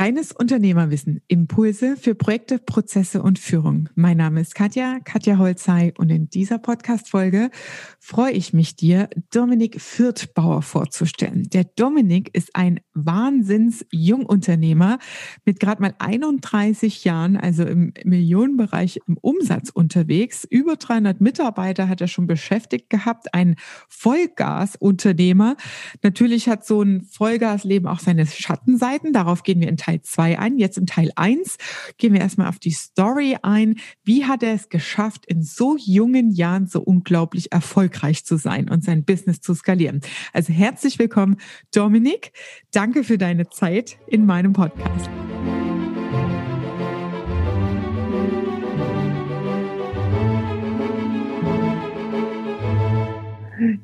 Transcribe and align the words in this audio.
Reines 0.00 0.30
Unternehmerwissen, 0.30 1.22
Impulse 1.26 1.96
für 1.96 2.14
Projekte, 2.14 2.60
Prozesse 2.60 3.20
und 3.20 3.40
Führung. 3.40 3.88
Mein 3.96 4.18
Name 4.18 4.40
ist 4.40 4.54
Katja, 4.54 5.00
Katja 5.02 5.38
Holzei 5.38 5.92
und 5.98 6.08
in 6.10 6.30
dieser 6.30 6.58
Podcast-Folge 6.58 7.50
freue 7.98 8.30
ich 8.30 8.52
mich, 8.52 8.76
dir 8.76 9.10
Dominik 9.32 9.80
Fürthbauer 9.80 10.62
vorzustellen. 10.62 11.48
Der 11.52 11.64
Dominik 11.64 12.32
ist 12.32 12.54
ein 12.54 12.78
Wahnsinns-Jungunternehmer 12.94 15.00
mit 15.44 15.58
gerade 15.58 15.82
mal 15.82 15.96
31 15.98 17.02
Jahren, 17.02 17.36
also 17.36 17.64
im 17.64 17.92
Millionenbereich 18.04 19.00
im 19.08 19.18
Umsatz 19.20 19.68
unterwegs. 19.68 20.46
Über 20.48 20.76
300 20.76 21.20
Mitarbeiter 21.20 21.88
hat 21.88 22.00
er 22.00 22.06
schon 22.06 22.28
beschäftigt 22.28 22.88
gehabt, 22.88 23.34
ein 23.34 23.56
Vollgas-Unternehmer. 23.88 25.56
Natürlich 26.04 26.48
hat 26.48 26.64
so 26.64 26.82
ein 26.82 27.02
Vollgasleben 27.02 27.88
auch 27.88 27.98
seine 27.98 28.26
Schattenseiten. 28.26 29.12
Darauf 29.12 29.42
gehen 29.42 29.60
wir 29.60 29.66
in 29.66 29.76
Teil 29.88 30.02
2 30.02 30.38
ein. 30.38 30.58
Jetzt 30.58 30.76
im 30.76 30.84
Teil 30.84 31.10
1 31.16 31.56
gehen 31.96 32.12
wir 32.12 32.20
erstmal 32.20 32.48
auf 32.48 32.58
die 32.58 32.72
Story 32.72 33.38
ein. 33.42 33.76
Wie 34.04 34.26
hat 34.26 34.42
er 34.42 34.52
es 34.52 34.68
geschafft, 34.68 35.24
in 35.26 35.42
so 35.42 35.78
jungen 35.78 36.30
Jahren 36.30 36.66
so 36.66 36.80
unglaublich 36.80 37.52
erfolgreich 37.52 38.26
zu 38.26 38.36
sein 38.36 38.68
und 38.68 38.84
sein 38.84 39.04
Business 39.04 39.40
zu 39.40 39.54
skalieren? 39.54 40.02
Also 40.34 40.52
herzlich 40.52 40.98
willkommen, 40.98 41.38
Dominik. 41.72 42.32
Danke 42.70 43.02
für 43.02 43.16
deine 43.16 43.48
Zeit 43.48 43.98
in 44.06 44.26
meinem 44.26 44.52
Podcast. 44.52 45.08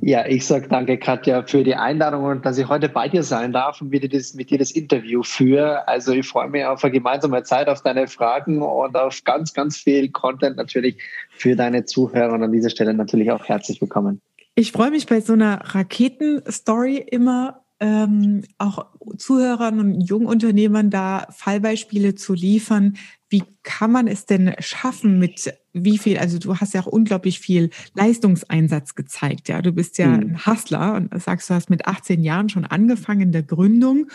Ja, 0.06 0.26
ich 0.26 0.44
sage 0.44 0.68
danke, 0.68 0.98
Katja, 0.98 1.44
für 1.44 1.64
die 1.64 1.76
Einladung 1.76 2.24
und 2.24 2.44
dass 2.44 2.58
ich 2.58 2.68
heute 2.68 2.90
bei 2.90 3.08
dir 3.08 3.22
sein 3.22 3.54
darf 3.54 3.80
und 3.80 3.88
mit 3.88 4.02
dir 4.02 4.10
das, 4.10 4.34
mit 4.34 4.50
dir 4.50 4.58
das 4.58 4.70
Interview 4.70 5.22
führe. 5.22 5.88
Also 5.88 6.12
ich 6.12 6.28
freue 6.28 6.50
mich 6.50 6.62
auf 6.62 6.84
eine 6.84 6.92
gemeinsame 6.92 7.42
Zeit, 7.42 7.68
auf 7.68 7.80
deine 7.80 8.06
Fragen 8.06 8.60
und 8.60 8.94
auf 8.96 9.24
ganz, 9.24 9.54
ganz 9.54 9.78
viel 9.78 10.10
Content 10.10 10.58
natürlich 10.58 11.02
für 11.30 11.56
deine 11.56 11.86
Zuhörer 11.86 12.34
und 12.34 12.42
an 12.42 12.52
dieser 12.52 12.68
Stelle 12.68 12.92
natürlich 12.92 13.30
auch 13.30 13.46
herzlich 13.46 13.80
willkommen. 13.80 14.20
Ich 14.54 14.72
freue 14.72 14.90
mich 14.90 15.06
bei 15.06 15.22
so 15.22 15.32
einer 15.32 15.62
Raketenstory 15.74 16.98
immer 16.98 17.63
ähm, 17.80 18.44
auch 18.58 18.86
Zuhörern 19.18 19.80
und 19.80 20.00
Jungunternehmern 20.00 20.90
da 20.90 21.26
Fallbeispiele 21.30 22.14
zu 22.14 22.34
liefern. 22.34 22.96
Wie 23.28 23.42
kann 23.62 23.90
man 23.90 24.06
es 24.06 24.26
denn 24.26 24.54
schaffen 24.60 25.18
mit 25.18 25.52
wie 25.72 25.98
viel, 25.98 26.18
also 26.18 26.38
du 26.38 26.56
hast 26.56 26.72
ja 26.72 26.80
auch 26.82 26.86
unglaublich 26.86 27.40
viel 27.40 27.70
Leistungseinsatz 27.94 28.94
gezeigt, 28.94 29.48
ja. 29.48 29.60
Du 29.60 29.72
bist 29.72 29.98
ja 29.98 30.06
mhm. 30.06 30.14
ein 30.14 30.46
Hustler 30.46 30.94
und 30.94 31.20
sagst, 31.20 31.50
du 31.50 31.54
hast 31.54 31.68
mit 31.68 31.86
18 31.86 32.22
Jahren 32.22 32.48
schon 32.48 32.64
angefangen 32.64 33.22
in 33.22 33.32
der 33.32 33.42
Gründung 33.42 34.06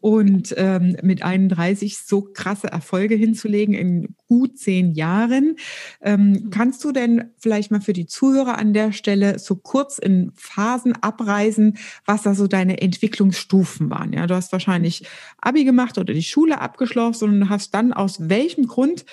und 0.00 0.54
ähm, 0.56 0.96
mit 1.02 1.22
31 1.22 1.98
so 1.98 2.22
krasse 2.22 2.68
Erfolge 2.68 3.14
hinzulegen 3.14 3.74
in 3.74 4.14
gut 4.26 4.58
zehn 4.58 4.92
Jahren. 4.92 5.56
Ähm, 6.00 6.48
kannst 6.50 6.82
du 6.84 6.92
denn 6.92 7.30
vielleicht 7.38 7.70
mal 7.70 7.80
für 7.80 7.92
die 7.92 8.06
Zuhörer 8.06 8.58
an 8.58 8.72
der 8.72 8.92
Stelle 8.92 9.38
so 9.38 9.56
kurz 9.56 9.98
in 9.98 10.32
Phasen 10.34 10.94
abreisen, 10.94 11.78
was 12.06 12.22
da 12.22 12.34
so 12.34 12.46
deine 12.46 12.80
Entwicklungsstufen 12.80 13.90
waren? 13.90 14.12
Ja, 14.12 14.26
du 14.26 14.34
hast 14.34 14.52
wahrscheinlich 14.52 15.06
Abi 15.38 15.64
gemacht 15.64 15.98
oder 15.98 16.14
die 16.14 16.22
Schule 16.22 16.60
abgeschlossen 16.60 17.30
und 17.30 17.48
hast 17.48 17.74
dann 17.74 17.92
aus 17.92 18.28
welchem 18.28 18.66
Grund 18.66 19.04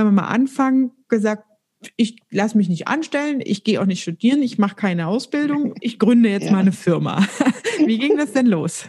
wenn 0.00 0.06
wir 0.06 0.12
mal 0.22 0.28
anfangen, 0.28 0.92
gesagt, 1.08 1.44
ich 1.96 2.16
lasse 2.30 2.56
mich 2.56 2.68
nicht 2.68 2.88
anstellen, 2.88 3.40
ich 3.42 3.64
gehe 3.64 3.80
auch 3.80 3.86
nicht 3.86 4.02
studieren, 4.02 4.42
ich 4.42 4.58
mache 4.58 4.76
keine 4.76 5.06
Ausbildung, 5.06 5.74
ich 5.80 5.98
gründe 5.98 6.28
jetzt 6.28 6.46
ja. 6.46 6.52
mal 6.52 6.60
eine 6.60 6.72
Firma. 6.72 7.26
Wie 7.84 7.98
ging 7.98 8.16
das 8.16 8.32
denn 8.32 8.46
los? 8.46 8.84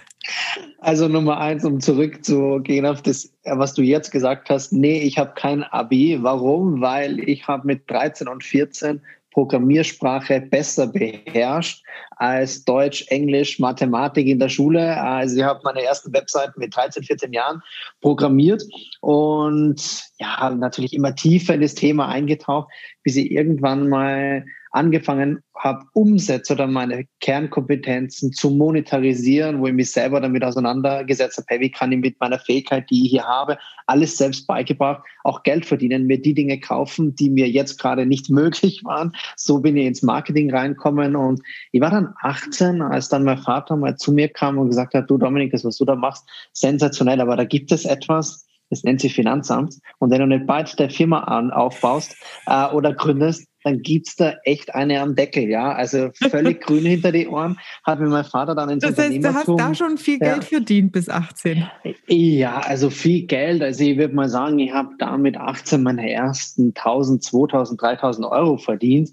Also 0.79 1.07
Nummer 1.07 1.39
eins, 1.39 1.65
um 1.65 1.79
zurückzugehen 1.79 2.85
auf 2.85 3.01
das, 3.01 3.33
was 3.43 3.73
du 3.73 3.81
jetzt 3.81 4.11
gesagt 4.11 4.49
hast. 4.49 4.71
Nee, 4.71 5.01
ich 5.01 5.17
habe 5.17 5.33
kein 5.35 5.63
Abi. 5.63 6.19
Warum? 6.21 6.81
Weil 6.81 7.19
ich 7.19 7.47
habe 7.47 7.67
mit 7.67 7.89
13 7.89 8.27
und 8.27 8.43
14 8.43 9.01
Programmiersprache 9.31 10.41
besser 10.41 10.87
beherrscht 10.87 11.83
als 12.17 12.65
Deutsch, 12.65 13.05
Englisch, 13.07 13.59
Mathematik 13.59 14.27
in 14.27 14.39
der 14.39 14.49
Schule. 14.49 15.01
Also 15.01 15.37
ich 15.37 15.43
habe 15.43 15.61
meine 15.63 15.81
ersten 15.81 16.13
Webseiten 16.13 16.59
mit 16.59 16.75
13, 16.75 17.03
14 17.03 17.31
Jahren 17.31 17.61
programmiert 18.01 18.61
und 18.99 20.03
ja, 20.19 20.49
natürlich 20.49 20.93
immer 20.93 21.15
tiefer 21.15 21.55
in 21.55 21.61
das 21.61 21.75
Thema 21.75 22.09
eingetaucht, 22.09 22.69
bis 23.03 23.15
ich 23.15 23.31
irgendwann 23.31 23.87
mal 23.87 24.45
angefangen 24.71 25.43
habe, 25.55 25.85
Umsätze 25.93 26.53
oder 26.53 26.65
meine 26.65 27.05
Kernkompetenzen 27.19 28.31
zu 28.33 28.49
monetarisieren, 28.49 29.59
wo 29.59 29.67
ich 29.67 29.73
mich 29.73 29.91
selber 29.91 30.19
damit 30.19 30.43
auseinandergesetzt 30.43 31.37
habe, 31.37 31.45
hey, 31.49 31.59
wie 31.59 31.71
kann 31.71 31.91
ich 31.91 31.99
mit 31.99 32.19
meiner 32.19 32.39
Fähigkeit, 32.39 32.89
die 32.89 33.05
ich 33.05 33.11
hier 33.11 33.25
habe, 33.25 33.57
alles 33.85 34.17
selbst 34.17 34.47
beigebracht, 34.47 35.03
auch 35.23 35.43
Geld 35.43 35.65
verdienen, 35.65 36.07
mir 36.07 36.21
die 36.21 36.33
Dinge 36.33 36.59
kaufen, 36.59 37.15
die 37.15 37.29
mir 37.29 37.49
jetzt 37.49 37.79
gerade 37.79 38.05
nicht 38.05 38.29
möglich 38.31 38.83
waren. 38.83 39.11
So 39.35 39.59
bin 39.59 39.77
ich 39.77 39.85
ins 39.85 40.01
Marketing 40.01 40.53
reinkommen 40.53 41.15
und 41.15 41.41
ich 41.71 41.81
war 41.81 41.91
dann 41.91 42.13
18, 42.21 42.81
als 42.81 43.09
dann 43.09 43.23
mein 43.23 43.37
Vater 43.37 43.75
mal 43.75 43.97
zu 43.97 44.11
mir 44.13 44.29
kam 44.29 44.57
und 44.57 44.69
gesagt 44.69 44.93
hat, 44.93 45.09
du 45.09 45.17
Dominik, 45.17 45.51
das, 45.51 45.65
was 45.65 45.77
du 45.77 45.85
da 45.85 45.95
machst, 45.95 46.27
sensationell, 46.53 47.21
aber 47.21 47.35
da 47.35 47.43
gibt 47.43 47.71
es 47.71 47.85
etwas, 47.85 48.45
das 48.69 48.83
nennt 48.83 49.01
sich 49.01 49.13
Finanzamt. 49.13 49.77
Und 49.99 50.11
wenn 50.11 50.21
du 50.21 50.27
nicht 50.27 50.47
bald 50.47 50.79
der 50.79 50.89
Firma 50.89 51.19
an, 51.25 51.51
aufbaust 51.51 52.15
äh, 52.47 52.67
oder 52.69 52.93
gründest, 52.93 53.45
dann 53.63 53.81
gibt's 53.81 54.15
da 54.15 54.35
echt 54.43 54.73
eine 54.75 55.01
am 55.01 55.15
Deckel, 55.15 55.49
ja. 55.49 55.73
Also 55.73 56.09
völlig 56.13 56.61
grün 56.65 56.85
hinter 56.85 57.11
die 57.11 57.27
Ohren 57.27 57.57
hat 57.83 57.99
mir 57.99 58.07
mein 58.07 58.25
Vater 58.25 58.55
dann 58.55 58.69
ins 58.69 58.81
das 58.83 58.91
heißt, 58.91 59.15
Unternehmertum... 59.15 59.57
Du 59.57 59.63
hast 59.63 59.69
da 59.69 59.85
schon 59.85 59.97
viel 59.97 60.19
Geld 60.19 60.35
ja. 60.37 60.41
verdient 60.41 60.91
bis 60.91 61.09
18. 61.09 61.65
Ja, 62.07 62.59
also 62.59 62.89
viel 62.89 63.25
Geld. 63.27 63.61
Also 63.61 63.83
ich 63.83 63.97
würde 63.97 64.15
mal 64.15 64.29
sagen, 64.29 64.59
ich 64.59 64.71
habe 64.71 64.89
da 64.97 65.17
mit 65.17 65.37
18 65.37 65.81
meine 65.81 66.11
ersten 66.11 66.73
1000, 66.75 67.23
2000, 67.23 67.81
3000 67.81 68.27
Euro 68.27 68.57
verdient. 68.57 69.11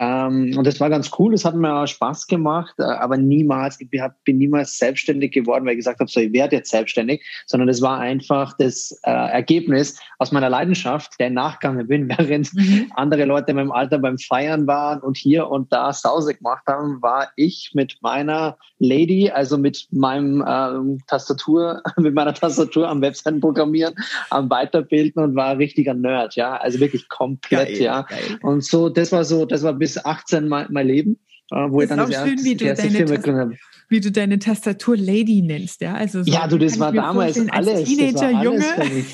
Ähm, 0.00 0.54
und 0.56 0.66
das 0.66 0.80
war 0.80 0.90
ganz 0.90 1.10
cool, 1.18 1.32
das 1.32 1.44
hat 1.44 1.54
mir 1.54 1.72
auch 1.72 1.86
Spaß 1.86 2.26
gemacht, 2.26 2.74
äh, 2.78 2.82
aber 2.82 3.16
niemals, 3.16 3.80
ich 3.80 3.88
bin 3.88 4.38
niemals 4.38 4.76
selbstständig 4.76 5.32
geworden, 5.32 5.64
weil 5.64 5.72
ich 5.72 5.78
gesagt 5.78 6.00
habe, 6.00 6.10
so, 6.10 6.18
ich 6.18 6.32
werde 6.32 6.56
jetzt 6.56 6.70
selbstständig, 6.70 7.24
sondern 7.46 7.68
das 7.68 7.80
war 7.80 8.00
einfach 8.00 8.54
das 8.58 8.98
äh, 9.04 9.10
Ergebnis 9.10 10.00
aus 10.18 10.32
meiner 10.32 10.50
Leidenschaft, 10.50 11.12
der 11.20 11.30
nachgegangen 11.30 11.86
bin, 11.86 12.08
während 12.18 12.52
mhm. 12.54 12.90
andere 12.96 13.24
Leute 13.24 13.52
in 13.52 13.56
meinem 13.56 13.70
Alter 13.70 13.98
beim 13.98 14.18
Feiern 14.18 14.66
waren 14.66 15.00
und 15.00 15.16
hier 15.16 15.48
und 15.48 15.72
da 15.72 15.92
Sause 15.92 16.34
gemacht 16.34 16.64
haben, 16.66 17.00
war 17.00 17.28
ich 17.36 17.70
mit 17.74 17.98
meiner 18.00 18.58
Lady, 18.80 19.30
also 19.30 19.58
mit 19.58 19.86
meinem 19.92 20.44
ähm, 20.46 20.98
Tastatur, 21.06 21.82
mit 21.98 22.14
meiner 22.14 22.34
Tastatur 22.34 22.88
am 22.88 23.00
Webseiten 23.00 23.40
programmieren, 23.40 23.94
am 24.30 24.50
Weiterbilden 24.50 25.22
und 25.22 25.36
war 25.36 25.56
richtiger 25.56 25.94
Nerd, 25.94 26.34
ja, 26.34 26.56
also 26.56 26.80
wirklich 26.80 27.08
komplett, 27.08 27.68
geil, 27.68 27.80
ja. 27.80 28.02
Geil. 28.02 28.38
Und 28.42 28.64
so, 28.64 28.88
das 28.88 29.12
war 29.12 29.24
so, 29.24 29.46
das 29.46 29.62
war 29.62 29.78
bis 29.84 30.02
18 30.02 30.48
mein, 30.48 30.66
mein 30.70 30.86
Leben, 30.86 31.18
äh, 31.50 31.56
wo 31.56 31.80
das 31.80 31.90
ich 31.90 31.96
dann 31.96 32.10
das 32.10 32.26
schön, 32.26 32.42
wie 32.42 32.54
du 32.54 32.74
gegründet 32.74 33.36
habe 33.38 33.56
wie 33.90 34.00
du 34.00 34.10
deine 34.10 34.38
Tastatur 34.38 34.96
Lady 34.96 35.42
nennst, 35.42 35.82
ja? 35.82 35.94
Also 35.94 36.22
so 36.22 36.32
ja, 36.32 36.48
du, 36.48 36.58
das 36.58 36.78
war 36.78 36.90
damals 36.90 37.38
alles. 37.50 37.74
Als 37.76 37.84
Teenager, 37.84 38.42
Junge. 38.42 38.64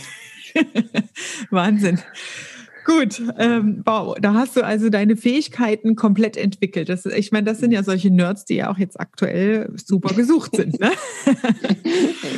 Wahnsinn. 1.51 1.99
Gut, 2.91 3.23
ähm, 3.39 3.83
wow, 3.85 4.17
da 4.21 4.35
hast 4.35 4.57
du 4.57 4.65
also 4.65 4.91
deine 4.91 5.17
Fähigkeiten 5.17 5.97
komplett 5.97 6.37
entwickelt. 6.37 6.89
Das, 6.89 7.07
ich 7.07 7.31
meine, 7.31 7.45
das 7.45 7.59
sind 7.59 7.73
ja 7.73 7.83
solche 7.83 8.11
Nerds, 8.11 8.45
die 8.45 8.57
ja 8.57 8.71
auch 8.71 8.79
jetzt 8.79 8.99
aktuell 8.99 9.73
super 9.77 10.15
gesucht 10.15 10.57
sind. 10.57 10.81
Ne? 10.81 10.91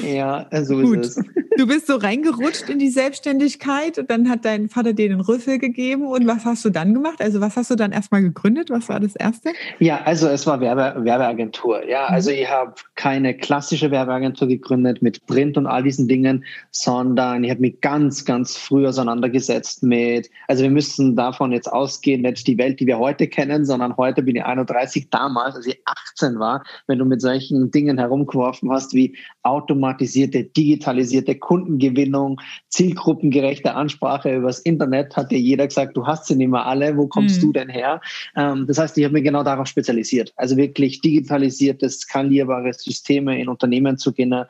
ja, 0.15 0.47
so 0.63 0.77
Gut. 0.77 0.99
ist 0.99 1.19
es. 1.19 1.25
Du 1.59 1.67
bist 1.67 1.87
so 1.87 1.97
reingerutscht 1.97 2.71
in 2.71 2.79
die 2.79 2.89
Selbstständigkeit 2.89 3.99
und 3.99 4.11
dann 4.11 4.29
hat 4.31 4.45
dein 4.45 4.69
Vater 4.69 4.95
dir 4.95 5.09
den 5.09 5.21
Rüffel 5.21 5.59
gegeben. 5.59 6.07
Und 6.07 6.27
was 6.27 6.45
hast 6.45 6.65
du 6.65 6.71
dann 6.71 6.95
gemacht? 6.95 7.21
Also 7.21 7.41
was 7.41 7.57
hast 7.57 7.71
du 7.71 7.77
dann 7.77 7.93
erstmal 7.93 8.23
gegründet? 8.23 8.71
Was 8.71 8.89
war 8.89 9.01
das 9.01 9.17
Erste? 9.17 9.53
Ja, 9.79 10.01
also 10.05 10.29
es 10.29 10.47
war 10.47 10.61
Werbe, 10.61 11.05
Werbeagentur. 11.05 11.87
Ja, 11.87 12.09
mhm. 12.09 12.15
also 12.15 12.31
ich 12.31 12.49
habe 12.49 12.75
keine 12.95 13.37
klassische 13.37 13.91
Werbeagentur 13.91 14.49
gegründet 14.49 15.03
mit 15.03 15.27
Print 15.27 15.59
und 15.59 15.67
all 15.67 15.83
diesen 15.83 16.09
Dingen, 16.09 16.45
sondern 16.71 17.45
ich 17.45 17.51
habe 17.51 17.61
mich 17.61 17.81
ganz, 17.81 18.25
ganz 18.25 18.57
früh 18.57 18.87
auseinandergesetzt 18.87 19.83
mit 19.83 20.31
also 20.49 20.63
wir 20.63 20.71
müssen 20.71 21.17
davon 21.17 21.53
jetzt 21.53 21.73
ausgehen, 21.73 22.23
nicht 22.23 22.47
die 22.47 22.59
Welt, 22.59 22.81
die 22.81 22.87
wir 22.87 22.99
heute 22.99 23.29
kennen, 23.29 23.65
sondern 23.65 23.97
heute 23.97 24.23
bin 24.23 24.37
ich 24.37 24.45
31, 24.45 25.11
damals, 25.11 25.57
als 25.57 25.67
ich 25.67 25.81
18 25.85 26.39
war, 26.39 26.65
wenn 26.87 26.99
du 26.99 27.05
mit 27.05 27.21
solchen 27.21 27.71
Dingen 27.71 27.99
herumgeworfen 27.99 28.71
hast 28.71 28.95
wie 28.95 29.17
automatisierte, 29.43 30.45
digitalisierte 30.45 31.37
Kundengewinnung, 31.37 32.41
zielgruppengerechte 32.69 33.75
Ansprache 33.75 34.37
übers 34.37 34.61
Internet, 34.61 35.17
hat 35.17 35.31
dir 35.31 35.41
jeder 35.41 35.67
gesagt, 35.67 35.97
du 35.97 36.07
hast 36.07 36.27
sie 36.27 36.37
nicht 36.37 36.51
mehr 36.51 36.67
alle, 36.67 36.97
wo 36.97 37.07
kommst 37.07 37.39
mhm. 37.39 37.47
du 37.47 37.53
denn 37.53 37.69
her? 37.69 38.01
Ähm, 38.37 38.67
das 38.67 38.79
heißt, 38.79 38.97
ich 38.99 39.05
habe 39.05 39.15
mich 39.15 39.25
genau 39.25 39.43
darauf 39.43 39.67
spezialisiert. 39.67 40.33
Also 40.37 40.57
wirklich 40.57 41.01
digitalisierte, 41.01 41.89
skalierbare 41.89 42.73
Systeme 42.73 43.41
in 43.41 43.49
Unternehmen 43.49 43.99
zu 43.99 44.13
äh, 44.17 44.45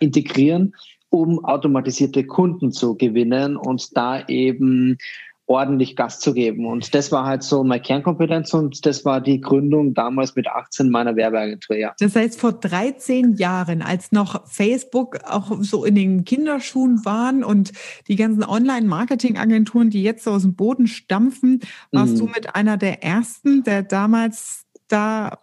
integrieren 0.00 0.74
um 1.14 1.44
automatisierte 1.44 2.24
Kunden 2.26 2.72
zu 2.72 2.96
gewinnen 2.96 3.56
und 3.56 3.96
da 3.96 4.26
eben 4.26 4.98
ordentlich 5.46 5.94
Gas 5.96 6.20
zu 6.20 6.32
geben. 6.32 6.66
Und 6.66 6.94
das 6.94 7.12
war 7.12 7.26
halt 7.26 7.42
so 7.42 7.62
meine 7.64 7.82
Kernkompetenz 7.82 8.54
und 8.54 8.86
das 8.86 9.04
war 9.04 9.20
die 9.20 9.40
Gründung 9.40 9.92
damals 9.94 10.34
mit 10.36 10.46
18 10.48 10.90
meiner 10.90 11.16
Werbeagentur, 11.16 11.76
ja. 11.76 11.94
Das 11.98 12.16
heißt, 12.16 12.40
vor 12.40 12.52
13 12.52 13.34
Jahren, 13.34 13.82
als 13.82 14.12
noch 14.12 14.48
Facebook 14.48 15.18
auch 15.24 15.58
so 15.60 15.84
in 15.84 15.94
den 15.94 16.24
Kinderschuhen 16.24 17.04
waren 17.04 17.44
und 17.44 17.72
die 18.08 18.16
ganzen 18.16 18.44
Online-Marketing-Agenturen, 18.44 19.90
die 19.90 20.02
jetzt 20.02 20.24
so 20.24 20.30
aus 20.30 20.42
dem 20.42 20.54
Boden 20.54 20.86
stampfen, 20.86 21.60
warst 21.92 22.14
mhm. 22.14 22.18
du 22.18 22.26
mit 22.26 22.54
einer 22.54 22.76
der 22.76 23.02
ersten, 23.02 23.62
der 23.64 23.82
damals 23.82 24.63
da 24.94 25.38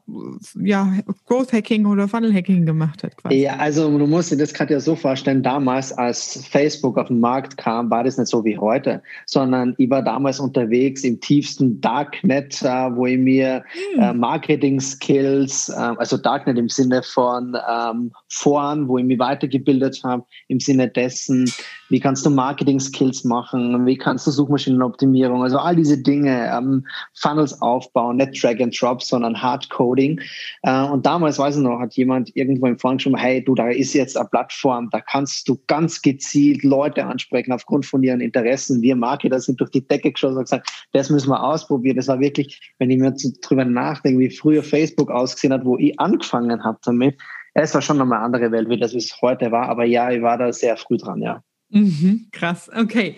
ja 0.61 0.93
Growth 1.25 1.51
Hacking 1.51 1.85
oder 1.85 2.07
Funnel 2.07 2.33
Hacking 2.33 2.65
gemacht 2.65 3.03
hat. 3.03 3.17
Quasi. 3.17 3.35
Ja, 3.35 3.57
also 3.57 3.97
du 3.97 4.07
musst 4.07 4.31
dir 4.31 4.37
das 4.37 4.53
gerade 4.53 4.73
ja 4.73 4.79
so 4.79 4.95
vorstellen, 4.95 5.43
damals 5.43 5.91
als 5.91 6.45
Facebook 6.47 6.97
auf 6.97 7.09
den 7.09 7.19
Markt 7.19 7.57
kam, 7.57 7.89
war 7.89 8.03
das 8.03 8.17
nicht 8.17 8.29
so 8.29 8.45
wie 8.45 8.57
heute, 8.57 9.03
sondern 9.25 9.75
ich 9.77 9.89
war 9.89 10.01
damals 10.01 10.39
unterwegs 10.39 11.03
im 11.03 11.19
tiefsten 11.19 11.81
Darknet, 11.81 12.61
äh, 12.61 12.95
wo 12.95 13.05
ich 13.05 13.17
mir 13.17 13.63
hm. 13.95 14.01
äh, 14.01 14.13
Marketing 14.13 14.79
Skills, 14.79 15.67
äh, 15.69 15.73
also 15.73 16.17
Darknet 16.17 16.57
im 16.57 16.69
Sinne 16.69 17.03
von 17.03 17.57
ähm, 17.69 18.11
Foren, 18.29 18.87
wo 18.87 18.97
ich 18.97 19.05
mich 19.05 19.19
weitergebildet 19.19 20.01
habe, 20.03 20.23
im 20.47 20.61
Sinne 20.61 20.87
dessen, 20.87 21.51
wie 21.91 21.99
kannst 21.99 22.25
du 22.25 22.29
Marketing 22.29 22.79
Skills 22.79 23.23
machen, 23.25 23.85
wie 23.85 23.97
kannst 23.97 24.25
du 24.25 24.31
Suchmaschinenoptimierung, 24.31 25.43
also 25.43 25.57
all 25.57 25.75
diese 25.75 25.97
Dinge, 25.97 26.49
ähm, 26.51 26.87
Funnels 27.13 27.61
aufbauen, 27.61 28.15
nicht 28.17 28.41
Drag 28.41 28.59
and 28.61 28.75
Drop, 28.79 29.03
sondern 29.03 29.39
Hardcoding. 29.39 30.19
Äh, 30.63 30.83
und 30.85 31.05
damals, 31.05 31.37
weiß 31.37 31.57
ich 31.57 31.61
noch, 31.61 31.79
hat 31.79 31.93
jemand 31.95 32.35
irgendwo 32.35 32.67
im 32.67 32.79
Forum 32.79 32.97
geschrieben, 32.97 33.17
hey, 33.17 33.43
du, 33.43 33.55
da 33.55 33.69
ist 33.69 33.93
jetzt 33.93 34.17
eine 34.17 34.29
Plattform, 34.29 34.89
da 34.91 35.01
kannst 35.01 35.47
du 35.49 35.59
ganz 35.67 36.01
gezielt 36.01 36.63
Leute 36.63 37.05
ansprechen 37.05 37.51
aufgrund 37.51 37.85
von 37.85 38.01
ihren 38.01 38.21
Interessen. 38.21 38.81
Wir 38.81 38.95
Marketer 38.95 39.39
sind 39.41 39.59
durch 39.59 39.71
die 39.71 39.85
Decke 39.85 40.13
geschossen 40.13 40.37
und 40.37 40.45
gesagt, 40.45 40.71
das 40.93 41.09
müssen 41.09 41.29
wir 41.29 41.43
ausprobieren. 41.43 41.97
Das 41.97 42.07
war 42.07 42.19
wirklich, 42.21 42.73
wenn 42.79 42.89
ich 42.89 42.99
mir 42.99 43.13
drüber 43.41 43.65
nachdenke, 43.65 44.19
wie 44.19 44.29
früher 44.29 44.63
Facebook 44.63 45.11
ausgesehen 45.11 45.53
hat, 45.53 45.65
wo 45.65 45.77
ich 45.77 45.99
angefangen 45.99 46.63
habe 46.63 46.79
damit, 46.85 47.19
es 47.53 47.73
war 47.73 47.81
schon 47.81 47.97
nochmal 47.97 48.19
eine 48.19 48.27
andere 48.27 48.51
Welt, 48.51 48.69
wie 48.69 48.79
das 48.79 48.93
es 48.93 49.21
heute 49.21 49.51
war. 49.51 49.67
Aber 49.67 49.83
ja, 49.83 50.09
ich 50.09 50.21
war 50.21 50.37
da 50.37 50.53
sehr 50.53 50.77
früh 50.77 50.97
dran, 50.97 51.21
ja. 51.21 51.43
Mhm, 51.71 52.27
krass, 52.31 52.69
okay. 52.75 53.15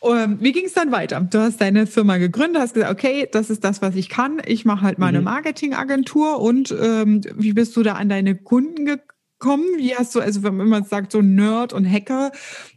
Um, 0.00 0.16
ähm, 0.16 0.38
wie 0.40 0.50
ging 0.50 0.64
es 0.64 0.72
dann 0.72 0.90
weiter? 0.90 1.20
Du 1.20 1.38
hast 1.38 1.60
deine 1.60 1.86
Firma 1.86 2.16
gegründet, 2.16 2.60
hast 2.60 2.74
gesagt, 2.74 2.92
okay, 2.92 3.28
das 3.30 3.50
ist 3.50 3.62
das, 3.62 3.82
was 3.82 3.94
ich 3.94 4.08
kann. 4.08 4.42
Ich 4.46 4.64
mache 4.64 4.82
halt 4.82 4.98
meine 4.98 5.18
mhm. 5.18 5.24
Marketingagentur 5.24 6.40
und 6.40 6.74
ähm, 6.76 7.20
wie 7.36 7.52
bist 7.52 7.76
du 7.76 7.84
da 7.84 7.94
an 7.94 8.08
deine 8.08 8.34
Kunden 8.34 8.84
gekommen? 8.84 9.64
Wie 9.76 9.94
hast 9.94 10.16
du, 10.16 10.20
also 10.20 10.42
wenn 10.42 10.56
man 10.56 10.82
sagt, 10.82 11.12
so 11.12 11.22
Nerd 11.22 11.72
und 11.72 11.88
Hacker, 11.88 12.32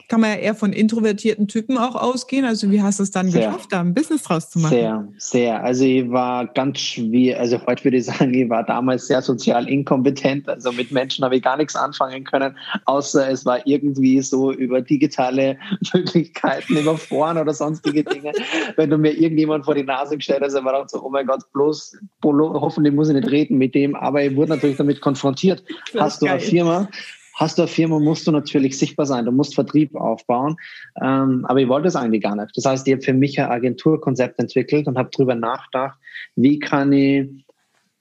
kann 0.07 0.21
man 0.21 0.31
ja 0.31 0.35
eher 0.37 0.55
von 0.55 0.73
introvertierten 0.73 1.47
Typen 1.47 1.77
auch 1.77 1.95
ausgehen. 1.95 2.45
Also 2.45 2.71
wie 2.71 2.81
hast 2.81 2.99
du 2.99 3.03
es 3.03 3.11
dann 3.11 3.29
sehr, 3.29 3.47
geschafft, 3.47 3.71
da 3.71 3.81
ein 3.81 3.93
Business 3.93 4.23
draus 4.23 4.49
zu 4.49 4.59
machen? 4.59 4.71
Sehr, 4.71 5.07
sehr. 5.17 5.63
Also 5.63 5.83
ich 5.85 6.09
war 6.09 6.47
ganz 6.47 6.79
schwierig, 6.79 7.37
also 7.39 7.59
heute 7.65 7.83
würde 7.83 7.97
ich 7.97 8.05
sagen, 8.05 8.33
ich 8.33 8.49
war 8.49 8.63
damals 8.63 9.07
sehr 9.07 9.21
sozial 9.21 9.67
inkompetent. 9.67 10.47
Also 10.47 10.71
mit 10.71 10.91
Menschen 10.91 11.23
habe 11.23 11.37
ich 11.37 11.43
gar 11.43 11.57
nichts 11.57 11.75
anfangen 11.75 12.23
können, 12.23 12.57
außer 12.85 13.29
es 13.29 13.45
war 13.45 13.65
irgendwie 13.65 14.21
so 14.21 14.51
über 14.51 14.81
digitale 14.81 15.57
Möglichkeiten, 15.93 16.77
über 16.77 16.97
Foren 16.97 17.37
oder 17.37 17.53
sonstige 17.53 18.03
Dinge. 18.03 18.31
Wenn 18.75 18.89
du 18.89 18.97
mir 18.97 19.11
irgendjemand 19.11 19.65
vor 19.65 19.75
die 19.75 19.83
Nase 19.83 20.17
gestellt 20.17 20.41
hast, 20.43 20.53
dann 20.53 20.65
war 20.65 20.73
dann 20.73 20.87
so, 20.87 21.03
oh 21.03 21.09
mein 21.09 21.25
Gott, 21.25 21.41
bloß, 21.53 21.97
hoffentlich 22.23 22.93
muss 22.93 23.09
ich 23.09 23.15
nicht 23.15 23.29
reden 23.29 23.57
mit 23.57 23.75
dem, 23.75 23.95
aber 23.95 24.23
ich 24.23 24.35
wurde 24.35 24.51
natürlich 24.51 24.77
damit 24.77 25.01
konfrontiert. 25.01 25.63
Hast 25.97 26.21
du 26.21 26.25
geil. 26.25 26.35
eine 26.35 26.43
Firma, 26.43 26.89
hast 27.35 27.57
du 27.57 27.63
eine 27.63 27.69
Firma, 27.69 27.99
musst 27.99 28.25
du 28.25 28.31
natürlich 28.31 28.77
sichtbar 28.77 29.05
sein, 29.05 29.25
du 29.25 29.31
musst 29.31 29.55
Vertrieb 29.55 29.95
aufbauen. 29.95 30.55
Ähm, 31.01 31.45
aber 31.47 31.59
ich 31.59 31.67
wollte 31.67 31.87
es 31.87 31.95
eigentlich 31.95 32.23
gar 32.23 32.35
nicht. 32.35 32.51
Das 32.55 32.65
heißt, 32.65 32.87
ich 32.87 32.93
habe 32.93 33.03
für 33.03 33.13
mich 33.13 33.39
ein 33.39 33.49
Agenturkonzept 33.49 34.39
entwickelt 34.39 34.87
und 34.87 34.97
habe 34.97 35.09
darüber 35.11 35.35
nachgedacht, 35.35 35.99
wie 36.35 36.59
kann 36.59 36.91
ich 36.93 37.29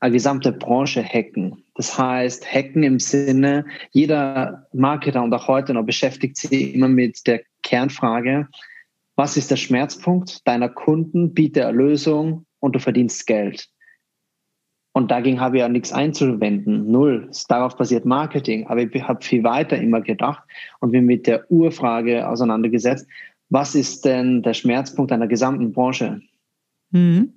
eine 0.00 0.12
gesamte 0.12 0.52
Branche 0.52 1.02
hacken. 1.02 1.64
Das 1.74 1.98
heißt, 1.98 2.46
hacken 2.46 2.82
im 2.82 3.00
Sinne, 3.00 3.64
jeder 3.90 4.66
Marketer 4.72 5.22
und 5.22 5.32
auch 5.32 5.48
heute 5.48 5.74
noch 5.74 5.84
beschäftigt 5.84 6.36
sich 6.36 6.74
immer 6.74 6.88
mit 6.88 7.26
der 7.26 7.42
Kernfrage, 7.62 8.48
was 9.16 9.36
ist 9.36 9.50
der 9.50 9.56
Schmerzpunkt 9.56 10.46
deiner 10.46 10.68
Kunden, 10.68 11.34
biete 11.34 11.66
eine 11.66 11.76
Lösung 11.76 12.46
und 12.60 12.74
du 12.74 12.80
verdienst 12.80 13.26
Geld. 13.26 13.68
Und 14.96 15.10
dagegen 15.10 15.40
habe 15.40 15.56
ich 15.56 15.60
ja 15.60 15.68
nichts 15.68 15.92
einzuwenden. 15.92 16.90
Null. 16.90 17.28
Darauf 17.48 17.76
basiert 17.76 18.04
Marketing. 18.04 18.68
Aber 18.68 18.80
ich 18.80 19.02
habe 19.02 19.24
viel 19.24 19.42
weiter 19.42 19.76
immer 19.76 20.00
gedacht 20.00 20.44
und 20.78 20.92
bin 20.92 21.04
mit 21.04 21.26
der 21.26 21.50
Urfrage 21.50 22.28
auseinandergesetzt. 22.28 23.08
Was 23.50 23.74
ist 23.74 24.04
denn 24.04 24.42
der 24.42 24.54
Schmerzpunkt 24.54 25.10
einer 25.10 25.26
gesamten 25.26 25.72
Branche? 25.72 26.20
Mhm. 26.92 27.34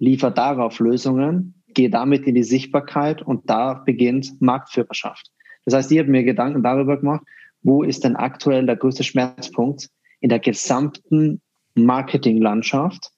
Liefer 0.00 0.32
darauf 0.32 0.80
Lösungen, 0.80 1.54
gehe 1.68 1.90
damit 1.90 2.26
in 2.26 2.34
die 2.34 2.42
Sichtbarkeit 2.42 3.22
und 3.22 3.48
da 3.48 3.74
beginnt 3.74 4.42
Marktführerschaft. 4.42 5.30
Das 5.64 5.74
heißt, 5.74 5.92
ich 5.92 6.00
habe 6.00 6.10
mir 6.10 6.24
Gedanken 6.24 6.64
darüber 6.64 6.96
gemacht, 6.96 7.22
wo 7.62 7.84
ist 7.84 8.02
denn 8.02 8.16
aktuell 8.16 8.66
der 8.66 8.76
größte 8.76 9.04
Schmerzpunkt 9.04 9.90
in 10.20 10.28
der 10.28 10.40
gesamten 10.40 11.40
Marketinglandschaft 11.76 13.12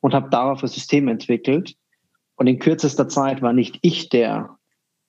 und 0.00 0.14
habe 0.14 0.30
darauf 0.30 0.62
ein 0.62 0.68
System 0.68 1.08
entwickelt, 1.08 1.76
und 2.36 2.46
in 2.46 2.58
kürzester 2.58 3.08
Zeit 3.08 3.42
war 3.42 3.52
nicht 3.52 3.78
ich 3.82 4.08
der, 4.08 4.56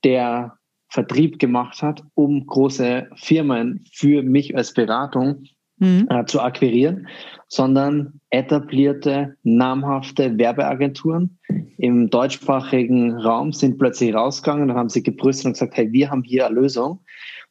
der 0.03 0.57
Vertrieb 0.89 1.39
gemacht 1.39 1.81
hat, 1.81 2.03
um 2.13 2.45
große 2.45 3.09
Firmen 3.15 3.85
für 3.91 4.23
mich 4.23 4.55
als 4.55 4.73
Beratung 4.73 5.45
mhm. 5.77 6.07
äh, 6.09 6.25
zu 6.25 6.41
akquirieren, 6.41 7.07
sondern 7.47 8.19
etablierte, 8.29 9.35
namhafte 9.43 10.37
Werbeagenturen 10.37 11.37
im 11.77 12.09
deutschsprachigen 12.09 13.17
Raum 13.17 13.51
sind 13.51 13.77
plötzlich 13.77 14.13
rausgegangen 14.13 14.69
und 14.69 14.75
haben 14.75 14.89
sich 14.89 15.03
gebrüstet 15.03 15.47
und 15.47 15.53
gesagt, 15.53 15.75
hey, 15.75 15.91
wir 15.91 16.09
haben 16.09 16.23
hier 16.23 16.45
eine 16.45 16.55
Lösung. 16.55 16.99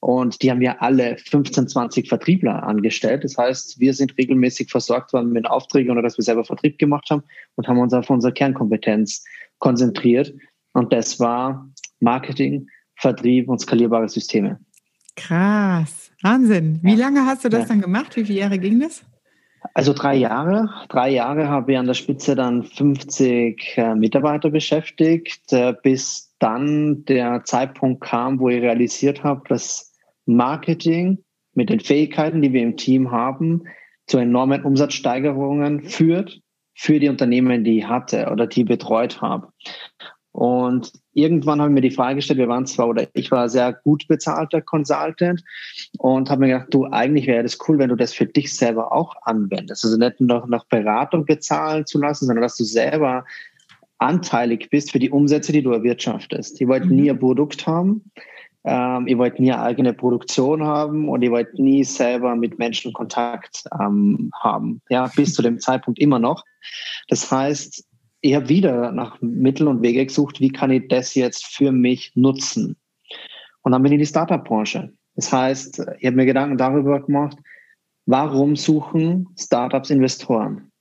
Und 0.01 0.43
die 0.43 0.51
haben 0.51 0.61
ja 0.61 0.77
alle 0.81 1.17
15, 1.17 1.69
20 1.69 2.09
Vertriebler 2.09 2.63
angestellt. 2.63 3.25
Das 3.25 3.39
heißt, 3.39 3.81
wir 3.81 3.95
sind 3.95 4.17
regelmäßig 4.19 4.71
versorgt 4.71 5.13
worden 5.13 5.33
mit 5.33 5.47
Aufträgen 5.47 5.91
oder 5.91 6.03
dass 6.03 6.19
wir 6.19 6.25
selber 6.25 6.45
Vertrieb 6.45 6.79
gemacht 6.79 7.09
haben 7.11 7.23
und 7.55 7.69
haben 7.69 7.79
uns 7.79 7.95
auf 7.95 8.11
unsere 8.11 8.33
Kernkompetenz 8.33 9.25
konzentriert. 9.59 10.35
Und 10.73 10.93
das 10.93 11.21
war 11.21 11.71
Marketing, 12.01 12.69
Vertrieb 12.97 13.49
und 13.49 13.61
skalierbare 13.61 14.09
Systeme. 14.09 14.59
Krass, 15.17 16.04
Wahnsinn. 16.25 16.81
Wie 16.83 16.95
lange 16.95 17.27
hast 17.27 17.45
du 17.45 17.51
das 17.51 17.63
ja. 17.63 17.69
dann 17.69 17.83
gemacht? 17.83 18.17
Wie 18.17 18.25
viele 18.25 18.41
Jahre 18.41 18.59
ging 18.59 18.81
das? 18.81 19.05
Also 19.75 19.93
drei 19.93 20.15
Jahre. 20.15 20.71
Drei 20.89 21.11
Jahre 21.11 21.49
habe 21.49 21.73
ich 21.73 21.79
an 21.79 21.87
der 21.87 21.95
Spitze 21.95 22.35
dann 22.35 22.65
50 22.65 23.77
äh, 23.77 23.95
Mitarbeiter 23.95 24.49
beschäftigt, 24.49 25.53
äh, 25.53 25.75
bis 25.83 26.35
dann 26.39 27.05
der 27.05 27.45
Zeitpunkt 27.45 28.03
kam, 28.03 28.41
wo 28.41 28.49
ich 28.49 28.63
realisiert 28.63 29.23
habe, 29.23 29.43
dass 29.49 29.93
Marketing 30.25 31.19
mit 31.53 31.69
den 31.69 31.81
Fähigkeiten, 31.81 32.41
die 32.41 32.55
wir 32.55 32.63
im 32.63 32.79
Team 32.79 33.11
haben, 33.11 33.65
zu 34.07 34.17
enormen 34.17 34.65
Umsatzsteigerungen 34.65 35.83
führt 35.83 36.41
für 36.75 36.99
die 37.01 37.11
Unternehmen, 37.11 37.65
die 37.65 37.79
ich 37.79 37.89
hatte 37.89 38.31
oder 38.31 38.47
die 38.47 38.65
betreut 38.65 39.21
habe. 39.21 39.49
Und 40.35 40.91
irgendwann 41.13 41.61
habe 41.61 41.71
ich 41.71 41.75
mir 41.75 41.81
die 41.81 41.93
Frage 41.93 42.17
gestellt, 42.17 42.41
wir 42.41 42.49
waren 42.49 42.67
zwar 42.67 42.89
oder 42.89 43.07
ich 43.15 43.31
war 43.31 43.49
sehr 43.49 43.73
gut 43.73 44.09
bezahlter 44.09 44.61
Consultant 44.61 45.45
und 45.99 46.29
habe 46.29 46.41
mir 46.41 46.49
gedacht, 46.49 46.75
du, 46.75 46.87
eigentlich 46.87 47.29
wäre 47.29 47.45
das 47.45 47.57
cool, 47.69 47.79
wenn 47.79 47.91
du 47.91 47.95
das 47.95 48.13
für 48.13 48.27
dich 48.27 48.53
selber 48.53 48.93
auch 48.93 49.15
anwendest. 49.23 49.85
Also 49.85 49.97
nicht 49.97 50.21
nur 50.21 50.45
nach 50.49 50.65
Beratung 50.65 51.25
bezahlen 51.25 51.87
zu 51.87 52.01
lassen, 52.01 52.27
sondern 52.27 52.43
dass 52.43 52.57
du 52.57 52.65
selber 52.65 53.25
anteilig 53.99 54.71
bist 54.71 54.91
für 54.91 54.99
die 54.99 55.11
Umsätze, 55.11 55.53
die 55.53 55.63
du 55.63 55.71
erwirtschaftest. 55.71 56.61
Ich 56.61 56.67
wollte 56.67 56.89
mhm. 56.89 56.97
nie 56.97 57.11
ein 57.11 57.21
Produkt 57.21 57.69
haben, 57.69 58.11
ähm, 58.65 59.07
ihr 59.07 59.19
wollt 59.19 59.39
nie 59.39 59.53
eine 59.53 59.63
eigene 59.63 59.93
Produktion 59.93 60.65
haben 60.65 61.09
und 61.09 61.23
ihr 61.23 61.31
wollt 61.31 61.61
nie 61.61 61.85
selber 61.85 62.35
mit 62.35 62.59
Menschen 62.59 62.93
Kontakt 62.93 63.63
ähm, 63.81 64.33
haben. 64.35 64.83
Ja, 64.89 65.09
bis 65.15 65.33
zu 65.33 65.43
dem 65.43 65.61
Zeitpunkt 65.61 66.01
immer 66.01 66.19
noch. 66.19 66.43
Das 67.07 67.31
heißt, 67.31 67.85
ich 68.25 68.35
habe 68.35 68.49
wieder 68.49 68.91
nach 68.91 69.21
Mitteln 69.21 69.69
und 69.69 69.83
Wege 69.83 70.07
gesucht, 70.07 70.41
wie 70.41 70.49
kann 70.49 70.71
ich 70.71 70.89
das 70.89 71.15
jetzt 71.15 71.45
für 71.45 71.73
mich 71.73 72.13
nutzen? 72.15 72.75
Und 73.61 73.73
dann 73.73 73.83
bin 73.83 73.93
ich 73.93 73.97
in 73.97 74.01
die 74.01 74.07
Startup-Branche. 74.07 74.95
Das 75.15 75.31
heißt, 75.31 75.87
ich 75.99 76.07
habe 76.07 76.17
mir 76.17 76.25
Gedanken 76.25 76.57
darüber 76.57 77.01
gemacht, 77.03 77.37
warum 78.07 78.57
suchen 78.57 79.29
Startups 79.39 79.91
Investoren? 79.91 80.73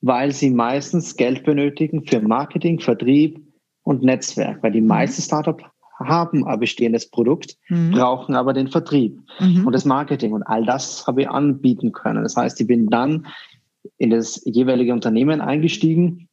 Weil 0.00 0.32
sie 0.32 0.48
meistens 0.48 1.14
Geld 1.16 1.44
benötigen 1.44 2.06
für 2.06 2.22
Marketing, 2.22 2.80
Vertrieb 2.80 3.42
und 3.82 4.02
Netzwerk, 4.02 4.62
weil 4.62 4.72
die 4.72 4.80
mhm. 4.80 4.88
meisten 4.88 5.20
Startups 5.20 5.64
haben 5.98 6.46
ein 6.46 6.60
bestehendes 6.60 7.10
Produkt, 7.10 7.58
mhm. 7.68 7.90
brauchen 7.90 8.34
aber 8.34 8.54
den 8.54 8.68
Vertrieb 8.68 9.20
mhm. 9.38 9.66
und 9.66 9.74
das 9.74 9.84
Marketing 9.84 10.32
und 10.32 10.42
all 10.44 10.64
das 10.64 11.06
habe 11.06 11.22
ich 11.22 11.28
anbieten 11.28 11.92
können. 11.92 12.22
Das 12.22 12.38
heißt, 12.38 12.58
ich 12.58 12.66
bin 12.66 12.88
dann 12.88 13.26
in 13.98 14.08
das 14.08 14.40
jeweilige 14.46 14.94
Unternehmen 14.94 15.42
eingestiegen, 15.42 16.30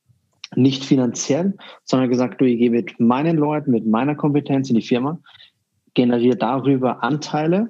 nicht 0.55 0.84
finanziell, 0.84 1.55
sondern 1.84 2.10
gesagt, 2.10 2.41
du, 2.41 2.46
ich 2.46 2.60
gehe 2.60 2.72
mit 2.72 3.00
meinen 3.00 3.38
Leuten, 3.38 3.72
mit 3.72 3.86
meiner 3.86 4.15
Kompetenz 4.15 4.70
in 4.70 4.75
die 4.75 4.81
Firma, 4.81 5.20
generiere 5.93 6.36
darüber 6.36 7.03
Anteile 7.03 7.70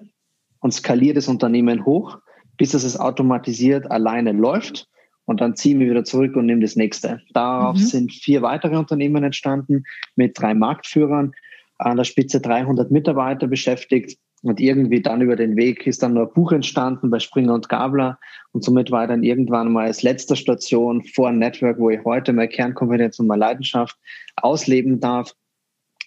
und 0.60 0.74
skaliere 0.74 1.16
das 1.16 1.28
Unternehmen 1.28 1.86
hoch, 1.86 2.18
bis 2.58 2.74
es 2.74 3.00
automatisiert 3.00 3.90
alleine 3.90 4.32
läuft 4.32 4.88
und 5.26 5.42
dann 5.42 5.56
ziehe 5.56 5.76
ich 5.76 5.80
mich 5.80 5.90
wieder 5.90 6.04
zurück 6.04 6.36
und 6.36 6.46
nehme 6.46 6.62
das 6.62 6.76
nächste. 6.76 7.22
Darauf 7.34 7.76
mhm. 7.76 7.82
sind 7.82 8.12
vier 8.12 8.42
weitere 8.42 8.78
Unternehmen 8.78 9.24
entstanden 9.24 9.84
mit 10.16 10.40
drei 10.40 10.54
Marktführern, 10.54 11.32
an 11.78 11.98
der 11.98 12.04
Spitze 12.04 12.42
300 12.42 12.92
Mitarbeiter 12.92 13.48
beschäftigt. 13.48 14.20
Und 14.44 14.60
irgendwie 14.60 15.02
dann 15.02 15.22
über 15.22 15.36
den 15.36 15.56
Weg 15.56 15.86
ist 15.86 16.02
dann 16.02 16.14
noch 16.14 16.28
ein 16.28 16.34
Buch 16.34 16.52
entstanden 16.52 17.10
bei 17.10 17.20
Springer 17.20 17.54
und 17.54 17.70
Gabler. 17.70 18.20
Und 18.54 18.64
somit 18.64 18.90
war 18.90 19.06
dann 19.06 19.24
irgendwann 19.24 19.72
mal 19.72 19.86
als 19.86 20.02
letzte 20.02 20.36
Station 20.36 21.04
vor 21.04 21.32
Network, 21.32 21.80
wo 21.80 21.90
ich 21.90 22.04
heute 22.04 22.34
meine 22.34 22.48
Kernkompetenz 22.48 23.20
und 23.20 23.28
meine 23.28 23.42
Leidenschaft 23.42 23.98
ausleben 24.38 25.00
darf 25.00 25.36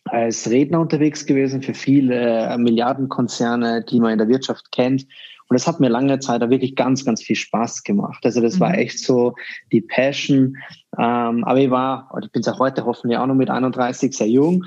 als 0.07 0.51
Redner 0.51 0.81
unterwegs 0.81 1.25
gewesen 1.25 1.63
für 1.63 1.75
viele 1.75 2.47
äh, 2.47 2.59
Milliardenkonzerne, 2.59 3.85
die 3.85 4.01
man 4.01 4.13
in 4.13 4.19
der 4.19 4.29
Wirtschaft 4.29 4.71
kennt. 4.73 5.07
Und 5.49 5.59
das 5.59 5.67
hat 5.67 5.81
mir 5.81 5.89
lange 5.89 6.19
Zeit 6.21 6.43
da 6.43 6.51
wirklich 6.51 6.75
ganz, 6.75 7.05
ganz 7.05 7.23
viel 7.23 7.37
Spaß 7.37 7.85
gemacht. 7.85 8.25
Also 8.25 8.41
das 8.41 8.57
mhm. 8.57 8.61
war 8.61 8.79
echt 8.79 8.99
so 8.99 9.35
die 9.73 9.83
Passion. 9.83 10.57
Ähm, 10.99 11.45
aber 11.45 11.59
ich 11.59 11.71
war, 11.71 12.11
ich 12.23 12.31
bin 12.33 12.43
ja 12.43 12.59
heute 12.59 12.85
hoffentlich 12.85 13.19
auch 13.19 13.27
noch 13.27 13.35
mit 13.35 13.51
31 13.51 14.15
sehr 14.15 14.29
jung. 14.29 14.65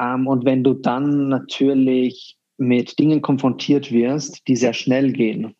Ähm, 0.00 0.26
und 0.26 0.44
wenn 0.44 0.64
du 0.64 0.74
dann 0.74 1.28
natürlich 1.28 2.36
mit 2.56 2.98
Dingen 2.98 3.22
konfrontiert 3.22 3.92
wirst, 3.92 4.46
die 4.48 4.56
sehr 4.56 4.72
schnell 4.72 5.12
gehen, 5.12 5.54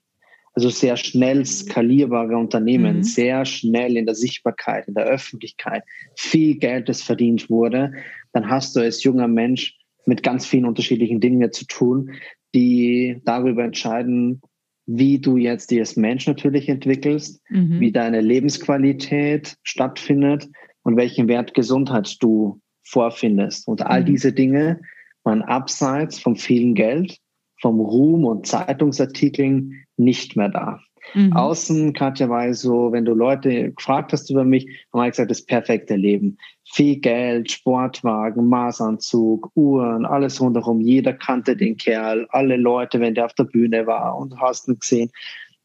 also 0.54 0.68
sehr 0.68 0.96
schnell 0.96 1.44
skalierbare 1.44 2.36
Unternehmen, 2.36 2.98
mhm. 2.98 3.02
sehr 3.02 3.44
schnell 3.44 3.96
in 3.96 4.06
der 4.06 4.14
Sichtbarkeit, 4.14 4.86
in 4.86 4.94
der 4.94 5.04
Öffentlichkeit, 5.04 5.82
viel 6.16 6.56
Geld, 6.58 6.88
das 6.88 7.02
verdient 7.02 7.50
wurde, 7.50 7.92
dann 8.32 8.48
hast 8.48 8.76
du 8.76 8.80
als 8.80 9.02
junger 9.02 9.28
Mensch 9.28 9.76
mit 10.06 10.22
ganz 10.22 10.46
vielen 10.46 10.66
unterschiedlichen 10.66 11.20
Dingen 11.20 11.52
zu 11.52 11.66
tun, 11.66 12.12
die 12.54 13.20
darüber 13.24 13.64
entscheiden, 13.64 14.40
wie 14.86 15.18
du 15.18 15.36
jetzt 15.36 15.70
dich 15.70 15.80
als 15.80 15.96
Mensch 15.96 16.26
natürlich 16.26 16.68
entwickelst, 16.68 17.42
mhm. 17.48 17.80
wie 17.80 17.90
deine 17.90 18.20
Lebensqualität 18.20 19.56
stattfindet 19.62 20.48
und 20.82 20.96
welchen 20.96 21.26
Wert 21.26 21.54
Gesundheit 21.54 22.16
du 22.20 22.60
vorfindest. 22.82 23.66
Und 23.66 23.82
all 23.82 24.02
mhm. 24.02 24.06
diese 24.06 24.32
Dinge 24.32 24.80
waren 25.24 25.42
abseits 25.42 26.18
vom 26.18 26.36
vielen 26.36 26.74
Geld, 26.74 27.18
vom 27.60 27.80
Ruhm 27.80 28.24
und 28.24 28.46
Zeitungsartikeln 28.46 29.84
nicht 29.96 30.36
mehr 30.36 30.50
da. 30.50 30.80
Mhm. 31.12 31.32
Außen, 31.34 31.92
Katja, 31.92 32.28
war 32.28 32.52
so, 32.54 32.92
wenn 32.92 33.04
du 33.04 33.14
Leute 33.14 33.72
gefragt 33.72 34.12
hast 34.12 34.30
über 34.30 34.44
mich, 34.44 34.66
haben 34.92 35.02
wir 35.02 35.10
gesagt, 35.10 35.30
das 35.30 35.44
perfekte 35.44 35.96
Leben. 35.96 36.38
Viel 36.64 36.96
Geld, 36.96 37.50
Sportwagen, 37.50 38.48
Maßanzug, 38.48 39.50
Uhren, 39.54 40.06
alles 40.06 40.40
rundherum. 40.40 40.80
Jeder 40.80 41.12
kannte 41.12 41.56
den 41.56 41.76
Kerl, 41.76 42.26
alle 42.30 42.56
Leute, 42.56 43.00
wenn 43.00 43.14
der 43.14 43.26
auf 43.26 43.34
der 43.34 43.44
Bühne 43.44 43.86
war 43.86 44.16
und 44.16 44.40
hast 44.40 44.68
ihn 44.68 44.78
gesehen. 44.78 45.10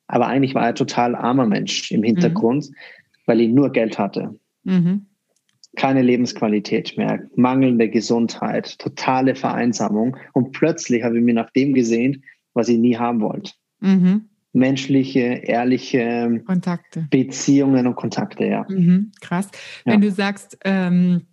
Aber 0.07 0.27
eigentlich 0.27 0.55
war 0.55 0.65
er 0.65 0.75
total 0.75 1.15
armer 1.15 1.45
Mensch 1.45 1.91
im 1.91 2.03
Hintergrund, 2.03 2.69
mhm. 2.69 2.75
weil 3.25 3.41
er 3.41 3.47
nur 3.47 3.71
Geld 3.71 3.97
hatte. 3.97 4.35
Mhm. 4.63 5.05
Keine 5.75 6.01
Lebensqualität 6.01 6.97
mehr, 6.97 7.21
mangelnde 7.35 7.89
Gesundheit, 7.89 8.79
totale 8.79 9.35
Vereinsamung. 9.35 10.17
Und 10.33 10.51
plötzlich 10.51 11.03
habe 11.03 11.17
ich 11.17 11.23
mir 11.23 11.35
nach 11.35 11.51
dem 11.51 11.73
gesehen, 11.73 12.23
was 12.53 12.69
ich 12.69 12.79
nie 12.79 12.97
haben 12.97 13.21
wollte. 13.21 13.53
Mhm 13.79 14.29
menschliche, 14.51 15.19
ehrliche 15.19 16.41
Kontakte. 16.45 17.07
Beziehungen 17.09 17.88
und 17.88 17.95
Kontakte, 17.95 18.45
ja. 18.45 18.65
Mhm, 18.67 19.11
krass. 19.21 19.49
Wenn 19.85 20.01
ja. 20.01 20.09
du 20.09 20.11
sagst, 20.11 20.57
ähm, 20.65 21.27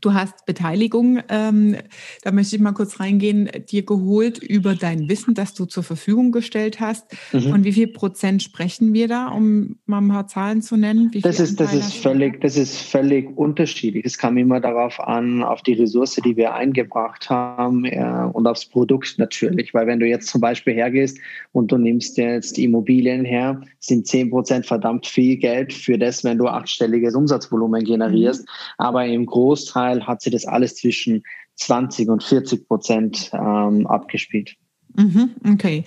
Du 0.00 0.14
hast 0.14 0.46
Beteiligung, 0.46 1.20
ähm, 1.28 1.76
da 2.22 2.32
möchte 2.32 2.56
ich 2.56 2.62
mal 2.62 2.72
kurz 2.72 3.00
reingehen, 3.00 3.48
dir 3.68 3.84
geholt 3.84 4.38
über 4.38 4.74
dein 4.74 5.08
Wissen, 5.08 5.34
das 5.34 5.54
du 5.54 5.64
zur 5.64 5.82
Verfügung 5.82 6.32
gestellt 6.32 6.80
hast. 6.80 7.06
Mhm. 7.32 7.50
Von 7.50 7.64
wie 7.64 7.72
viel 7.72 7.88
Prozent 7.88 8.42
sprechen 8.42 8.92
wir 8.92 9.08
da, 9.08 9.28
um 9.28 9.76
mal 9.86 9.98
ein 9.98 10.08
paar 10.08 10.26
Zahlen 10.26 10.62
zu 10.62 10.76
nennen? 10.76 11.10
das 11.22 11.40
ist, 11.40 11.60
das 11.60 11.74
ist 11.74 11.94
völlig, 11.94 12.40
das 12.40 12.56
ist 12.56 12.76
völlig 12.76 13.36
unterschiedlich. 13.36 14.04
Es 14.04 14.18
kam 14.18 14.36
immer 14.36 14.60
darauf 14.60 15.00
an, 15.00 15.42
auf 15.42 15.62
die 15.62 15.74
Ressource, 15.74 16.20
die 16.24 16.36
wir 16.36 16.54
eingebracht 16.54 17.30
haben 17.30 17.84
ja, 17.84 18.26
und 18.26 18.46
aufs 18.46 18.66
Produkt 18.66 19.18
natürlich. 19.18 19.74
Weil 19.74 19.86
wenn 19.86 20.00
du 20.00 20.06
jetzt 20.06 20.28
zum 20.28 20.40
Beispiel 20.40 20.74
hergehst 20.74 21.18
und 21.52 21.72
du 21.72 21.78
nimmst 21.78 22.18
jetzt 22.18 22.58
Immobilien 22.58 23.24
her, 23.24 23.60
sind 23.80 24.06
10 24.06 24.30
Prozent 24.30 24.66
verdammt 24.66 25.06
viel 25.06 25.36
Geld 25.36 25.72
für 25.72 25.98
das, 25.98 26.24
wenn 26.24 26.38
du 26.38 26.46
achtstelliges 26.46 27.14
Umsatzvolumen 27.14 27.84
generierst. 27.84 28.42
Mhm. 28.42 28.46
Aber 28.78 29.06
im 29.06 29.26
Großteil 29.26 29.87
Anteil 29.88 30.06
hat 30.06 30.22
sie 30.22 30.30
das 30.30 30.46
alles 30.46 30.76
zwischen 30.76 31.24
20 31.56 32.08
und 32.08 32.22
40 32.22 32.68
Prozent 32.68 33.30
ähm, 33.32 33.86
abgespielt. 33.86 34.56
Mhm, 34.94 35.30
okay. 35.52 35.84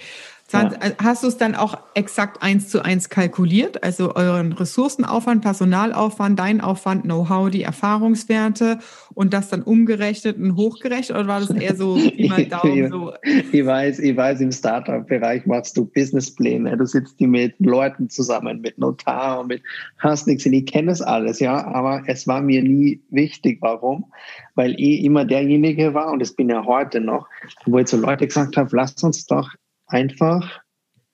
20, 0.51 0.81
ja. 0.81 0.89
Äh, 0.89 0.93
hast 1.01 1.23
du 1.23 1.27
es 1.27 1.37
dann 1.37 1.55
auch 1.55 1.77
exakt 1.95 2.43
eins 2.43 2.69
zu 2.69 2.83
eins 2.83 3.09
kalkuliert? 3.09 3.83
Also 3.83 4.15
euren 4.15 4.51
Ressourcenaufwand, 4.51 5.41
Personalaufwand, 5.41 6.37
dein 6.37 6.61
Aufwand, 6.61 7.03
Know-how, 7.03 7.49
die 7.49 7.63
Erfahrungswerte 7.63 8.79
und 9.13 9.33
das 9.33 9.49
dann 9.49 9.61
umgerechnet 9.61 10.37
und 10.37 10.55
hochgerechnet? 10.55 11.17
Oder 11.17 11.27
war 11.27 11.39
das 11.39 11.49
eher 11.51 11.75
so, 11.75 11.95
wie 11.95 12.27
man 12.27 12.49
Daumen 12.49 12.91
so? 12.91 13.13
Ich 13.23 13.65
weiß, 13.65 13.99
ich 13.99 14.15
weiß, 14.15 14.41
im 14.41 14.51
Startup-Bereich 14.51 15.45
machst 15.45 15.77
du 15.77 15.85
Businesspläne. 15.85 16.77
Du 16.77 16.85
sitzt 16.85 17.19
die 17.19 17.27
mit 17.27 17.55
Leuten 17.59 18.09
zusammen, 18.09 18.61
mit 18.61 18.77
Notar 18.77 19.39
und 19.39 19.47
mit 19.47 19.63
hast 19.99 20.27
nichts. 20.27 20.45
Ich 20.45 20.65
kenne 20.65 20.91
es 20.91 21.01
alles, 21.01 21.39
ja. 21.39 21.65
Aber 21.67 22.03
es 22.07 22.27
war 22.27 22.41
mir 22.41 22.61
nie 22.61 23.01
wichtig. 23.09 23.59
Warum? 23.61 24.11
Weil 24.55 24.75
ich 24.77 25.03
immer 25.03 25.23
derjenige 25.23 25.93
war, 25.93 26.11
und 26.11 26.21
es 26.21 26.35
bin 26.35 26.49
ja 26.49 26.65
heute 26.65 26.99
noch, 26.99 27.27
wo 27.65 27.79
ich 27.79 27.85
zu 27.85 27.97
Leuten 27.97 28.27
gesagt 28.27 28.57
habe, 28.57 28.75
lasst 28.75 29.01
uns 29.03 29.25
doch 29.25 29.49
einfach 29.91 30.61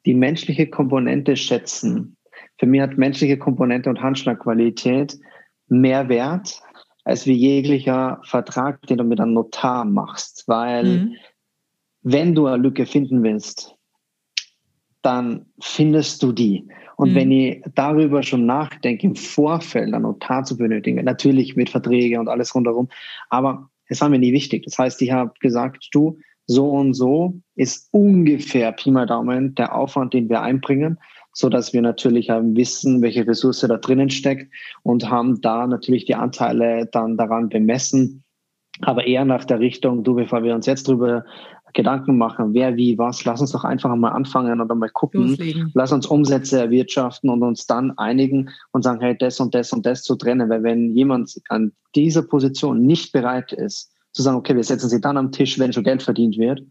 die 0.06 0.14
menschliche 0.14 0.68
Komponente 0.68 1.36
schätzen. 1.36 2.18
Für 2.60 2.66
mich 2.66 2.82
hat 2.82 2.98
menschliche 2.98 3.38
Komponente 3.38 3.90
und 3.90 4.02
Handschlagqualität 4.02 5.20
mehr 5.68 6.10
Wert 6.10 6.62
als 7.04 7.26
wie 7.26 7.34
jeglicher 7.34 8.20
Vertrag, 8.24 8.82
den 8.88 8.98
du 8.98 9.04
mit 9.04 9.20
einem 9.20 9.34
Notar 9.34 9.86
machst. 9.86 10.44
Weil 10.48 10.84
mhm. 10.84 11.16
wenn 12.02 12.36
du 12.36 12.48
eine 12.48 12.62
Lücke 12.62 12.86
finden 12.86 13.24
willst, 13.24 13.76
dann 15.02 15.46
findest 15.62 16.22
du 16.24 16.32
die. 16.32 16.68
Und 16.98 17.12
mhm. 17.12 17.16
wenn 17.16 17.32
ich 17.32 17.64
darüber 17.76 18.24
schon 18.24 18.46
nachdenke, 18.46 19.08
im 19.08 19.16
Vorfeld 19.16 19.94
einen 19.94 20.04
Notar 20.04 20.44
zu 20.44 20.58
benötigen, 20.58 21.04
natürlich 21.06 21.56
mit 21.56 21.70
Verträge 21.70 22.20
und 22.20 22.28
alles 22.28 22.54
rundherum, 22.54 22.90
aber 23.30 23.70
es 23.86 24.02
war 24.02 24.10
mir 24.10 24.20
nie 24.20 24.34
wichtig. 24.34 24.64
Das 24.66 24.78
heißt, 24.78 25.02
ich 25.02 25.12
habe 25.12 25.32
gesagt, 25.40 25.88
du, 25.94 26.20
so 26.48 26.70
und 26.70 26.94
so 26.94 27.40
ist 27.56 27.90
ungefähr 27.92 28.72
Pi 28.72 28.92
mal 28.92 29.06
Daumen 29.06 29.54
der 29.56 29.76
Aufwand, 29.76 30.14
den 30.14 30.30
wir 30.30 30.42
einbringen, 30.42 30.98
so 31.34 31.50
dass 31.50 31.74
wir 31.74 31.82
natürlich 31.82 32.30
wissen, 32.30 33.02
welche 33.02 33.28
Ressource 33.28 33.60
da 33.60 33.78
drinnen 33.78 34.10
steckt 34.10 34.52
und 34.84 35.10
haben 35.10 35.40
da 35.42 35.68
natürlich 35.68 36.06
die 36.06 36.16
Anteile 36.16 36.88
dann 36.92 37.18
daran 37.18 37.50
bemessen, 37.50 38.24
aber 38.82 39.06
eher 39.06 39.26
nach 39.26 39.44
der 39.44 39.60
Richtung, 39.60 40.04
du, 40.04 40.16
bevor 40.16 40.44
wir 40.44 40.56
uns 40.56 40.66
jetzt 40.66 40.88
drüber 40.88 41.26
Gedanken 41.74 42.18
machen, 42.18 42.54
wer 42.54 42.76
wie 42.76 42.98
was, 42.98 43.26
lass 43.26 43.42
uns 43.42 43.52
doch 43.52 43.64
einfach 43.64 43.94
mal 43.96 44.10
anfangen 44.10 44.62
und 44.62 44.80
mal 44.80 44.90
gucken, 44.90 45.30
Loslegen. 45.30 45.72
lass 45.74 45.92
uns 45.92 46.06
Umsätze 46.06 46.60
erwirtschaften 46.60 47.30
und 47.30 47.44
uns 47.44 47.68
dann 47.68 47.98
einigen 47.98 48.50
und 48.72 48.84
sagen, 48.84 49.02
hey, 49.02 49.18
das 49.18 49.40
und 49.40 49.54
das 49.54 49.74
und 49.74 49.86
das 49.86 50.04
zu 50.04 50.16
trennen, 50.16 50.50
weil 50.50 50.64
wenn 50.64 50.94
jemand 50.94 51.36
an 51.50 51.74
dieser 51.96 52.24
Position 52.24 52.86
nicht 52.86 53.12
bereit 53.12 53.52
ist, 53.52 53.92
zu 54.18 54.24
sagen, 54.24 54.38
okay, 54.38 54.56
wir 54.56 54.64
setzen 54.64 54.90
sie 54.90 55.00
dann 55.00 55.18
am 55.18 55.32
Tisch, 55.32 55.58
wenn 55.60 55.72
schon 55.72 55.84
Geld 55.84 56.04
verdient 56.04 56.38
wird 56.38 56.62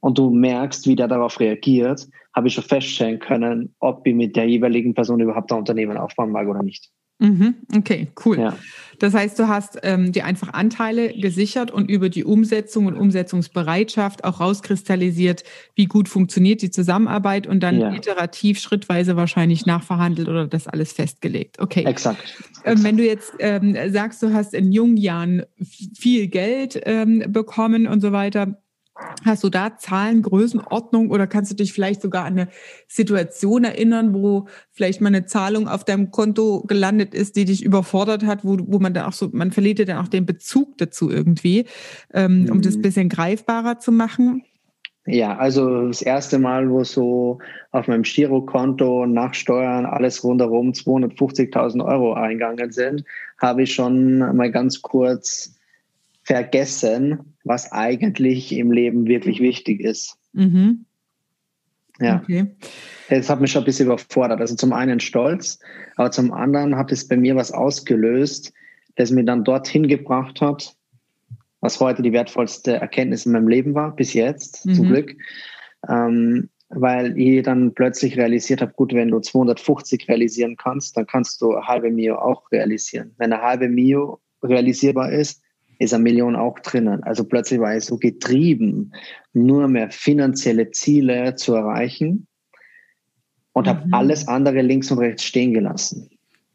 und 0.00 0.16
du 0.16 0.30
merkst, 0.30 0.86
wie 0.86 0.96
der 0.96 1.08
darauf 1.08 1.38
reagiert, 1.40 2.08
habe 2.34 2.48
ich 2.48 2.54
schon 2.54 2.64
feststellen 2.64 3.18
können, 3.18 3.74
ob 3.80 4.06
ich 4.06 4.14
mit 4.14 4.36
der 4.36 4.48
jeweiligen 4.48 4.94
Person 4.94 5.20
überhaupt 5.20 5.50
ein 5.52 5.58
Unternehmen 5.58 5.96
aufbauen 5.96 6.30
mag 6.30 6.46
oder 6.48 6.62
nicht. 6.62 6.90
Mhm, 7.18 7.54
okay, 7.74 8.08
cool. 8.24 8.38
Ja. 8.38 8.56
Das 8.98 9.14
heißt, 9.14 9.38
du 9.38 9.48
hast 9.48 9.78
ähm, 9.82 10.12
dir 10.12 10.24
einfach 10.24 10.52
Anteile 10.52 11.12
gesichert 11.14 11.70
und 11.70 11.90
über 11.90 12.08
die 12.08 12.24
Umsetzung 12.24 12.86
und 12.86 12.96
Umsetzungsbereitschaft 12.96 14.24
auch 14.24 14.40
rauskristallisiert, 14.40 15.44
wie 15.74 15.86
gut 15.86 16.08
funktioniert 16.08 16.62
die 16.62 16.70
Zusammenarbeit 16.70 17.46
und 17.46 17.60
dann 17.62 17.78
ja. 17.78 17.92
iterativ, 17.92 18.60
schrittweise 18.60 19.16
wahrscheinlich 19.16 19.66
nachverhandelt 19.66 20.28
oder 20.28 20.46
das 20.46 20.66
alles 20.66 20.92
festgelegt. 20.92 21.58
Okay. 21.58 21.84
Exakt. 21.84 22.42
Ähm, 22.64 22.82
wenn 22.84 22.96
du 22.96 23.04
jetzt 23.04 23.34
ähm, 23.38 23.76
sagst, 23.90 24.22
du 24.22 24.32
hast 24.32 24.54
in 24.54 24.72
jungen 24.72 24.96
Jahren 24.96 25.44
viel 25.94 26.28
Geld 26.28 26.80
ähm, 26.84 27.24
bekommen 27.28 27.86
und 27.86 28.00
so 28.00 28.12
weiter, 28.12 28.58
Hast 29.24 29.44
du 29.44 29.50
da 29.50 29.76
Zahlen, 29.76 30.22
Größenordnung 30.22 31.10
oder 31.10 31.26
kannst 31.26 31.50
du 31.50 31.56
dich 31.56 31.72
vielleicht 31.72 32.00
sogar 32.00 32.24
an 32.24 32.38
eine 32.38 32.48
Situation 32.88 33.64
erinnern, 33.64 34.14
wo 34.14 34.46
vielleicht 34.72 35.00
mal 35.00 35.08
eine 35.08 35.26
Zahlung 35.26 35.68
auf 35.68 35.84
deinem 35.84 36.10
Konto 36.10 36.62
gelandet 36.66 37.14
ist, 37.14 37.36
die 37.36 37.44
dich 37.44 37.64
überfordert 37.64 38.24
hat, 38.24 38.44
wo, 38.44 38.56
wo 38.66 38.78
man 38.78 38.94
dann 38.94 39.04
auch 39.04 39.12
so, 39.12 39.28
man 39.32 39.52
verliert 39.52 39.78
ja 39.78 39.84
dann 39.84 39.98
auch 39.98 40.08
den 40.08 40.24
Bezug 40.24 40.78
dazu 40.78 41.10
irgendwie, 41.10 41.66
ähm, 42.14 42.48
um 42.50 42.62
das 42.62 42.74
ein 42.74 42.78
mhm. 42.78 42.82
bisschen 42.82 43.08
greifbarer 43.08 43.78
zu 43.78 43.92
machen? 43.92 44.44
Ja, 45.06 45.36
also 45.36 45.86
das 45.86 46.02
erste 46.02 46.38
Mal, 46.38 46.68
wo 46.68 46.82
so 46.82 47.38
auf 47.70 47.86
meinem 47.86 48.02
Girokonto 48.02 49.06
nach 49.06 49.34
Steuern 49.34 49.86
alles 49.86 50.24
rundherum 50.24 50.72
250.000 50.72 51.84
Euro 51.84 52.14
eingegangen 52.14 52.72
sind, 52.72 53.04
habe 53.38 53.62
ich 53.62 53.72
schon 53.72 54.18
mal 54.18 54.50
ganz 54.50 54.82
kurz 54.82 55.55
vergessen, 56.26 57.36
was 57.44 57.70
eigentlich 57.70 58.52
im 58.52 58.72
Leben 58.72 59.06
wirklich 59.06 59.40
wichtig 59.40 59.80
ist. 59.80 60.18
Mhm. 60.32 60.84
Ja. 62.00 62.20
Okay. 62.22 62.46
Es 63.08 63.30
hat 63.30 63.40
mich 63.40 63.52
schon 63.52 63.62
ein 63.62 63.66
bisschen 63.66 63.86
überfordert. 63.86 64.40
Also 64.40 64.56
zum 64.56 64.72
einen 64.72 64.98
stolz, 64.98 65.60
aber 65.94 66.10
zum 66.10 66.32
anderen 66.32 66.76
hat 66.76 66.90
es 66.90 67.06
bei 67.06 67.16
mir 67.16 67.36
was 67.36 67.52
ausgelöst, 67.52 68.52
das 68.96 69.12
mir 69.12 69.24
dann 69.24 69.44
dorthin 69.44 69.86
gebracht 69.86 70.40
hat, 70.40 70.74
was 71.60 71.78
heute 71.78 72.02
die 72.02 72.12
wertvollste 72.12 72.74
Erkenntnis 72.74 73.24
in 73.24 73.32
meinem 73.32 73.48
Leben 73.48 73.74
war, 73.74 73.94
bis 73.94 74.12
jetzt, 74.12 74.66
mhm. 74.66 74.74
zum 74.74 74.88
Glück. 74.88 75.16
Ähm, 75.88 76.50
weil 76.70 77.16
ich 77.16 77.44
dann 77.44 77.72
plötzlich 77.72 78.16
realisiert 78.16 78.60
habe, 78.60 78.72
gut, 78.72 78.92
wenn 78.92 79.12
du 79.12 79.20
250 79.20 80.08
realisieren 80.08 80.56
kannst, 80.56 80.96
dann 80.96 81.06
kannst 81.06 81.40
du 81.40 81.54
eine 81.54 81.68
halbe 81.68 81.90
Mio 81.92 82.16
auch 82.16 82.50
realisieren. 82.50 83.14
Wenn 83.16 83.32
eine 83.32 83.42
halbe 83.42 83.68
Mio 83.68 84.20
realisierbar 84.42 85.12
ist, 85.12 85.40
ist 85.78 85.94
eine 85.94 86.02
Million 86.02 86.36
auch 86.36 86.58
drinnen. 86.60 87.02
Also 87.02 87.24
plötzlich 87.24 87.60
war 87.60 87.76
ich 87.76 87.84
so 87.84 87.96
getrieben, 87.98 88.92
nur 89.32 89.68
mehr 89.68 89.90
finanzielle 89.90 90.70
Ziele 90.70 91.34
zu 91.36 91.54
erreichen 91.54 92.26
und 93.52 93.66
mhm. 93.66 93.70
habe 93.70 93.88
alles 93.92 94.28
andere 94.28 94.62
links 94.62 94.90
und 94.90 94.98
rechts 94.98 95.24
stehen 95.24 95.52
gelassen. 95.52 96.10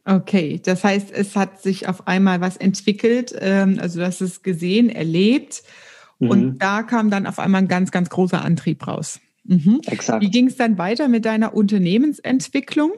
Okay, 0.05 0.59
das 0.63 0.83
heißt, 0.83 1.11
es 1.11 1.35
hat 1.35 1.61
sich 1.61 1.87
auf 1.87 2.07
einmal 2.07 2.41
was 2.41 2.57
entwickelt, 2.57 3.35
ähm, 3.39 3.77
also 3.79 3.99
du 3.99 4.05
hast 4.05 4.21
es 4.21 4.41
gesehen, 4.41 4.89
erlebt 4.89 5.61
mhm. 6.19 6.29
und 6.29 6.59
da 6.59 6.81
kam 6.81 7.11
dann 7.11 7.27
auf 7.27 7.37
einmal 7.37 7.61
ein 7.61 7.67
ganz, 7.67 7.91
ganz 7.91 8.09
großer 8.09 8.43
Antrieb 8.43 8.87
raus. 8.87 9.19
Mhm. 9.43 9.81
Exakt. 9.85 10.23
Wie 10.23 10.31
ging 10.31 10.47
es 10.47 10.55
dann 10.55 10.77
weiter 10.77 11.07
mit 11.07 11.25
deiner 11.25 11.53
Unternehmensentwicklung? 11.53 12.93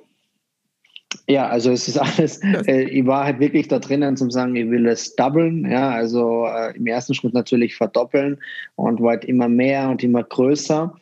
Ja, 1.27 1.48
also 1.48 1.72
es 1.72 1.88
ist 1.88 1.98
alles, 2.17 2.41
äh, 2.67 2.84
ich 2.84 3.05
war 3.05 3.25
halt 3.25 3.39
wirklich 3.39 3.67
da 3.67 3.79
drinnen 3.79 4.17
zum 4.17 4.32
sagen, 4.32 4.55
ich 4.55 4.70
will 4.70 4.88
es 4.88 5.15
doublen, 5.15 5.70
ja, 5.70 5.91
also 5.91 6.46
äh, 6.46 6.75
im 6.75 6.88
ersten 6.88 7.13
Schritt 7.13 7.34
natürlich 7.34 7.75
verdoppeln 7.75 8.39
und 8.75 9.00
wollte 9.00 9.27
immer 9.27 9.50
mehr 9.50 9.89
und 9.89 10.03
immer 10.03 10.24
größer. 10.24 10.96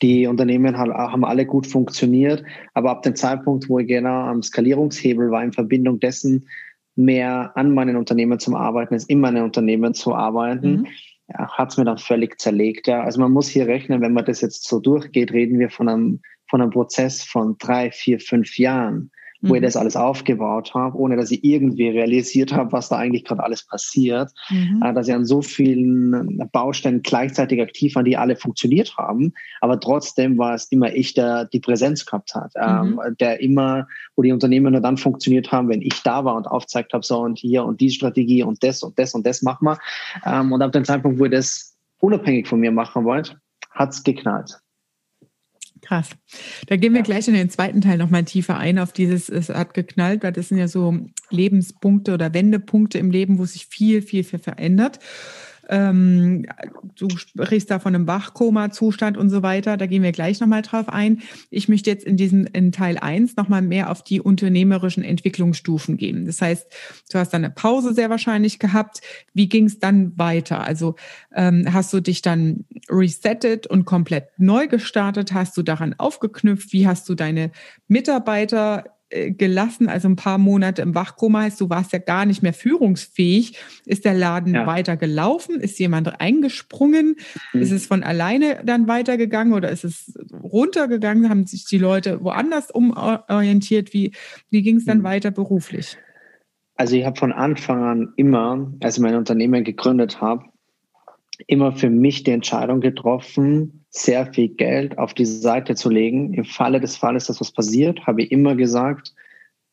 Die 0.00 0.26
Unternehmen 0.26 0.76
haben 0.76 1.24
alle 1.24 1.46
gut 1.46 1.66
funktioniert, 1.66 2.42
aber 2.74 2.90
ab 2.90 3.02
dem 3.02 3.14
Zeitpunkt, 3.14 3.68
wo 3.68 3.78
ich 3.78 3.86
genau 3.86 4.22
am 4.22 4.42
Skalierungshebel 4.42 5.30
war, 5.30 5.44
in 5.44 5.52
Verbindung 5.52 6.00
dessen, 6.00 6.48
mehr 6.96 7.52
an 7.54 7.72
meinen 7.72 7.96
Unternehmen 7.96 8.38
zu 8.38 8.54
arbeiten, 8.56 8.94
als 8.94 9.04
in 9.04 9.20
meinen 9.20 9.44
Unternehmen 9.44 9.94
zu 9.94 10.14
arbeiten, 10.14 10.72
mhm. 10.72 10.86
ja, 11.28 11.48
hat 11.50 11.70
es 11.70 11.78
mir 11.78 11.84
dann 11.84 11.98
völlig 11.98 12.40
zerlegt. 12.40 12.86
Ja. 12.86 13.02
Also 13.02 13.20
man 13.20 13.32
muss 13.32 13.48
hier 13.48 13.66
rechnen, 13.66 14.00
wenn 14.00 14.12
man 14.12 14.24
das 14.24 14.40
jetzt 14.40 14.68
so 14.68 14.80
durchgeht, 14.80 15.32
reden 15.32 15.58
wir 15.58 15.70
von 15.70 15.88
einem, 15.88 16.20
von 16.52 16.60
einem 16.60 16.70
Prozess 16.70 17.22
von 17.22 17.56
drei, 17.58 17.90
vier, 17.90 18.20
fünf 18.20 18.58
Jahren 18.58 19.10
wo 19.42 19.48
mhm. 19.48 19.54
ich 19.56 19.62
das 19.62 19.76
alles 19.76 19.96
aufgebaut 19.96 20.72
habe, 20.74 20.96
ohne 20.96 21.16
dass 21.16 21.30
ich 21.30 21.42
irgendwie 21.42 21.88
realisiert 21.88 22.52
habe, 22.52 22.72
was 22.72 22.88
da 22.88 22.96
eigentlich 22.96 23.24
gerade 23.24 23.42
alles 23.42 23.66
passiert, 23.66 24.30
mhm. 24.50 24.80
äh, 24.84 24.94
dass 24.94 25.08
ich 25.08 25.14
an 25.14 25.24
so 25.24 25.42
vielen 25.42 26.48
Baustellen 26.52 27.02
gleichzeitig 27.02 27.60
aktiv 27.60 27.94
waren, 27.96 28.04
die 28.04 28.16
alle 28.16 28.36
funktioniert 28.36 28.96
haben, 28.96 29.32
aber 29.60 29.80
trotzdem 29.80 30.38
war 30.38 30.54
es 30.54 30.66
immer 30.70 30.94
ich, 30.94 31.14
der 31.14 31.46
die 31.46 31.60
Präsenz 31.60 32.06
gehabt 32.06 32.34
hat, 32.34 32.52
ähm, 32.56 33.00
mhm. 33.04 33.16
der 33.18 33.40
immer, 33.40 33.88
wo 34.14 34.22
die 34.22 34.32
Unternehmen 34.32 34.72
nur 34.72 34.80
dann 34.80 34.96
funktioniert 34.96 35.50
haben, 35.50 35.68
wenn 35.68 35.82
ich 35.82 36.00
da 36.04 36.24
war 36.24 36.36
und 36.36 36.46
aufzeigt 36.46 36.92
habe, 36.92 37.04
so 37.04 37.18
und 37.18 37.38
hier 37.38 37.64
und 37.64 37.80
die 37.80 37.90
Strategie 37.90 38.44
und 38.44 38.62
das 38.62 38.82
und 38.84 38.96
das 38.98 39.12
und 39.14 39.26
das 39.26 39.42
machen 39.42 39.66
wir. 39.66 39.78
Ähm, 40.24 40.52
und 40.52 40.62
ab 40.62 40.70
dem 40.70 40.84
Zeitpunkt, 40.84 41.18
wo 41.18 41.24
ich 41.24 41.32
das 41.32 41.76
unabhängig 41.98 42.46
von 42.46 42.60
mir 42.60 42.70
machen 42.70 43.04
wollte, 43.04 43.40
hat's 43.72 44.04
geknallt. 44.04 44.60
Krass. 45.82 46.10
Da 46.68 46.76
gehen 46.76 46.92
wir 46.92 47.00
ja. 47.00 47.04
gleich 47.04 47.26
in 47.26 47.34
den 47.34 47.50
zweiten 47.50 47.80
Teil 47.80 47.98
nochmal 47.98 48.24
tiefer 48.24 48.56
ein 48.56 48.78
auf 48.78 48.92
dieses, 48.92 49.28
es 49.28 49.48
hat 49.48 49.74
geknallt, 49.74 50.22
weil 50.22 50.32
das 50.32 50.48
sind 50.48 50.58
ja 50.58 50.68
so 50.68 50.96
Lebenspunkte 51.30 52.14
oder 52.14 52.32
Wendepunkte 52.32 52.98
im 52.98 53.10
Leben, 53.10 53.38
wo 53.38 53.44
sich 53.44 53.66
viel, 53.66 54.00
viel, 54.00 54.22
viel 54.22 54.38
verändert. 54.38 55.00
Ähm, 55.68 56.46
du 56.96 57.08
sprichst 57.10 57.70
da 57.70 57.78
von 57.78 57.94
einem 57.94 58.06
Wachkoma-Zustand 58.06 59.16
und 59.16 59.30
so 59.30 59.42
weiter. 59.42 59.76
Da 59.76 59.86
gehen 59.86 60.02
wir 60.02 60.12
gleich 60.12 60.40
nochmal 60.40 60.62
drauf 60.62 60.88
ein. 60.88 61.22
Ich 61.50 61.68
möchte 61.68 61.90
jetzt 61.90 62.04
in 62.04 62.16
diesem 62.16 62.46
in 62.46 62.72
Teil 62.72 62.98
1 62.98 63.36
nochmal 63.36 63.62
mehr 63.62 63.90
auf 63.90 64.02
die 64.02 64.20
unternehmerischen 64.20 65.04
Entwicklungsstufen 65.04 65.96
gehen. 65.96 66.26
Das 66.26 66.40
heißt, 66.40 66.66
du 67.10 67.18
hast 67.18 67.30
dann 67.30 67.44
eine 67.44 67.54
Pause 67.54 67.94
sehr 67.94 68.10
wahrscheinlich 68.10 68.58
gehabt. 68.58 69.00
Wie 69.34 69.48
ging 69.48 69.66
es 69.66 69.78
dann 69.78 70.16
weiter? 70.18 70.64
Also 70.64 70.96
ähm, 71.34 71.72
hast 71.72 71.92
du 71.92 72.00
dich 72.00 72.22
dann 72.22 72.64
resettet 72.88 73.66
und 73.66 73.84
komplett 73.84 74.28
neu 74.38 74.66
gestartet? 74.66 75.32
Hast 75.32 75.56
du 75.56 75.62
daran 75.62 75.94
aufgeknüpft? 75.96 76.72
Wie 76.72 76.86
hast 76.86 77.08
du 77.08 77.14
deine 77.14 77.52
Mitarbeiter 77.88 78.84
gelassen, 79.12 79.88
also 79.88 80.08
ein 80.08 80.16
paar 80.16 80.38
Monate 80.38 80.82
im 80.82 80.94
Wachkoma 80.94 81.42
heißt, 81.42 81.60
du 81.60 81.68
warst 81.68 81.92
ja 81.92 81.98
gar 81.98 82.24
nicht 82.24 82.42
mehr 82.42 82.52
führungsfähig. 82.52 83.58
Ist 83.84 84.04
der 84.04 84.14
Laden 84.14 84.54
ja. 84.54 84.66
weiter 84.66 84.96
gelaufen? 84.96 85.60
Ist 85.60 85.78
jemand 85.78 86.20
eingesprungen? 86.20 87.16
Mhm. 87.52 87.60
Ist 87.60 87.72
es 87.72 87.86
von 87.86 88.02
alleine 88.02 88.62
dann 88.64 88.88
weitergegangen 88.88 89.52
oder 89.52 89.70
ist 89.70 89.84
es 89.84 90.18
runtergegangen? 90.32 91.28
Haben 91.28 91.46
sich 91.46 91.66
die 91.66 91.78
Leute 91.78 92.22
woanders 92.24 92.70
umorientiert? 92.70 93.92
Wie, 93.92 94.12
wie 94.50 94.62
ging 94.62 94.76
es 94.76 94.84
dann 94.84 94.98
mhm. 94.98 95.04
weiter 95.04 95.30
beruflich? 95.30 95.98
Also 96.76 96.96
ich 96.96 97.04
habe 97.04 97.18
von 97.18 97.32
Anfang 97.32 97.84
an 97.84 98.12
immer, 98.16 98.72
als 98.80 98.96
ich 98.96 99.02
mein 99.02 99.14
Unternehmen 99.14 99.62
gegründet 99.62 100.20
habe, 100.20 100.44
immer 101.46 101.72
für 101.72 101.90
mich 101.90 102.24
die 102.24 102.30
Entscheidung 102.30 102.80
getroffen, 102.80 103.84
sehr 103.90 104.32
viel 104.32 104.48
Geld 104.48 104.98
auf 104.98 105.14
die 105.14 105.26
Seite 105.26 105.74
zu 105.74 105.90
legen. 105.90 106.34
Im 106.34 106.44
Falle 106.44 106.80
des 106.80 106.96
Falles, 106.96 107.26
dass 107.26 107.40
was 107.40 107.52
passiert, 107.52 108.06
habe 108.06 108.22
ich 108.22 108.32
immer 108.32 108.54
gesagt, 108.56 109.12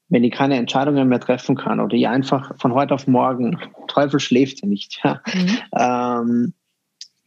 wenn 0.09 0.23
ich 0.23 0.31
keine 0.33 0.57
Entscheidungen 0.57 1.07
mehr 1.07 1.19
treffen 1.19 1.55
kann 1.55 1.79
oder 1.79 1.95
ich 1.95 2.07
einfach 2.07 2.57
von 2.59 2.73
heute 2.73 2.93
auf 2.93 3.07
morgen, 3.07 3.57
Teufel 3.87 4.19
schläft 4.19 4.61
ja 4.61 4.67
nicht, 4.67 4.99
ja, 5.03 5.21
mhm. 5.33 5.57
ähm, 5.77 6.53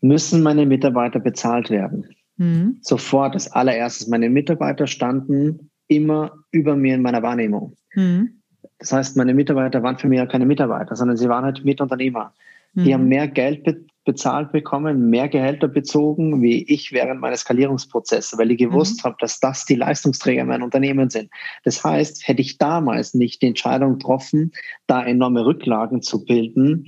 müssen 0.00 0.42
meine 0.42 0.66
Mitarbeiter 0.66 1.20
bezahlt 1.20 1.70
werden. 1.70 2.08
Mhm. 2.36 2.78
Sofort 2.82 3.34
als 3.34 3.50
allererstes. 3.50 4.08
Meine 4.08 4.28
Mitarbeiter 4.28 4.86
standen 4.86 5.70
immer 5.86 6.32
über 6.50 6.74
mir 6.74 6.96
in 6.96 7.02
meiner 7.02 7.22
Wahrnehmung. 7.22 7.76
Mhm. 7.94 8.42
Das 8.78 8.92
heißt, 8.92 9.16
meine 9.16 9.32
Mitarbeiter 9.32 9.82
waren 9.84 9.96
für 9.96 10.08
mich 10.08 10.18
ja 10.18 10.26
keine 10.26 10.46
Mitarbeiter, 10.46 10.96
sondern 10.96 11.16
sie 11.16 11.28
waren 11.28 11.44
halt 11.44 11.64
Mitunternehmer. 11.64 12.34
Die 12.74 12.88
mhm. 12.88 12.94
haben 12.94 13.08
mehr 13.08 13.28
Geld 13.28 13.64
bezahlt 14.04 14.52
bekommen, 14.52 15.10
mehr 15.10 15.28
Gehälter 15.28 15.68
bezogen, 15.68 16.42
wie 16.42 16.64
ich 16.64 16.92
während 16.92 17.20
meines 17.20 17.40
Skalierungsprozesses, 17.40 18.38
weil 18.38 18.50
ich 18.50 18.58
gewusst 18.58 19.02
mhm. 19.02 19.08
habe, 19.08 19.16
dass 19.20 19.38
das 19.38 19.64
die 19.64 19.76
Leistungsträger 19.76 20.44
meiner 20.44 20.64
Unternehmen 20.64 21.10
sind. 21.10 21.30
Das 21.64 21.84
heißt, 21.84 22.26
hätte 22.26 22.42
ich 22.42 22.58
damals 22.58 23.14
nicht 23.14 23.42
die 23.42 23.46
Entscheidung 23.46 23.94
getroffen, 23.94 24.52
da 24.86 25.04
enorme 25.04 25.46
Rücklagen 25.46 26.02
zu 26.02 26.24
bilden, 26.24 26.86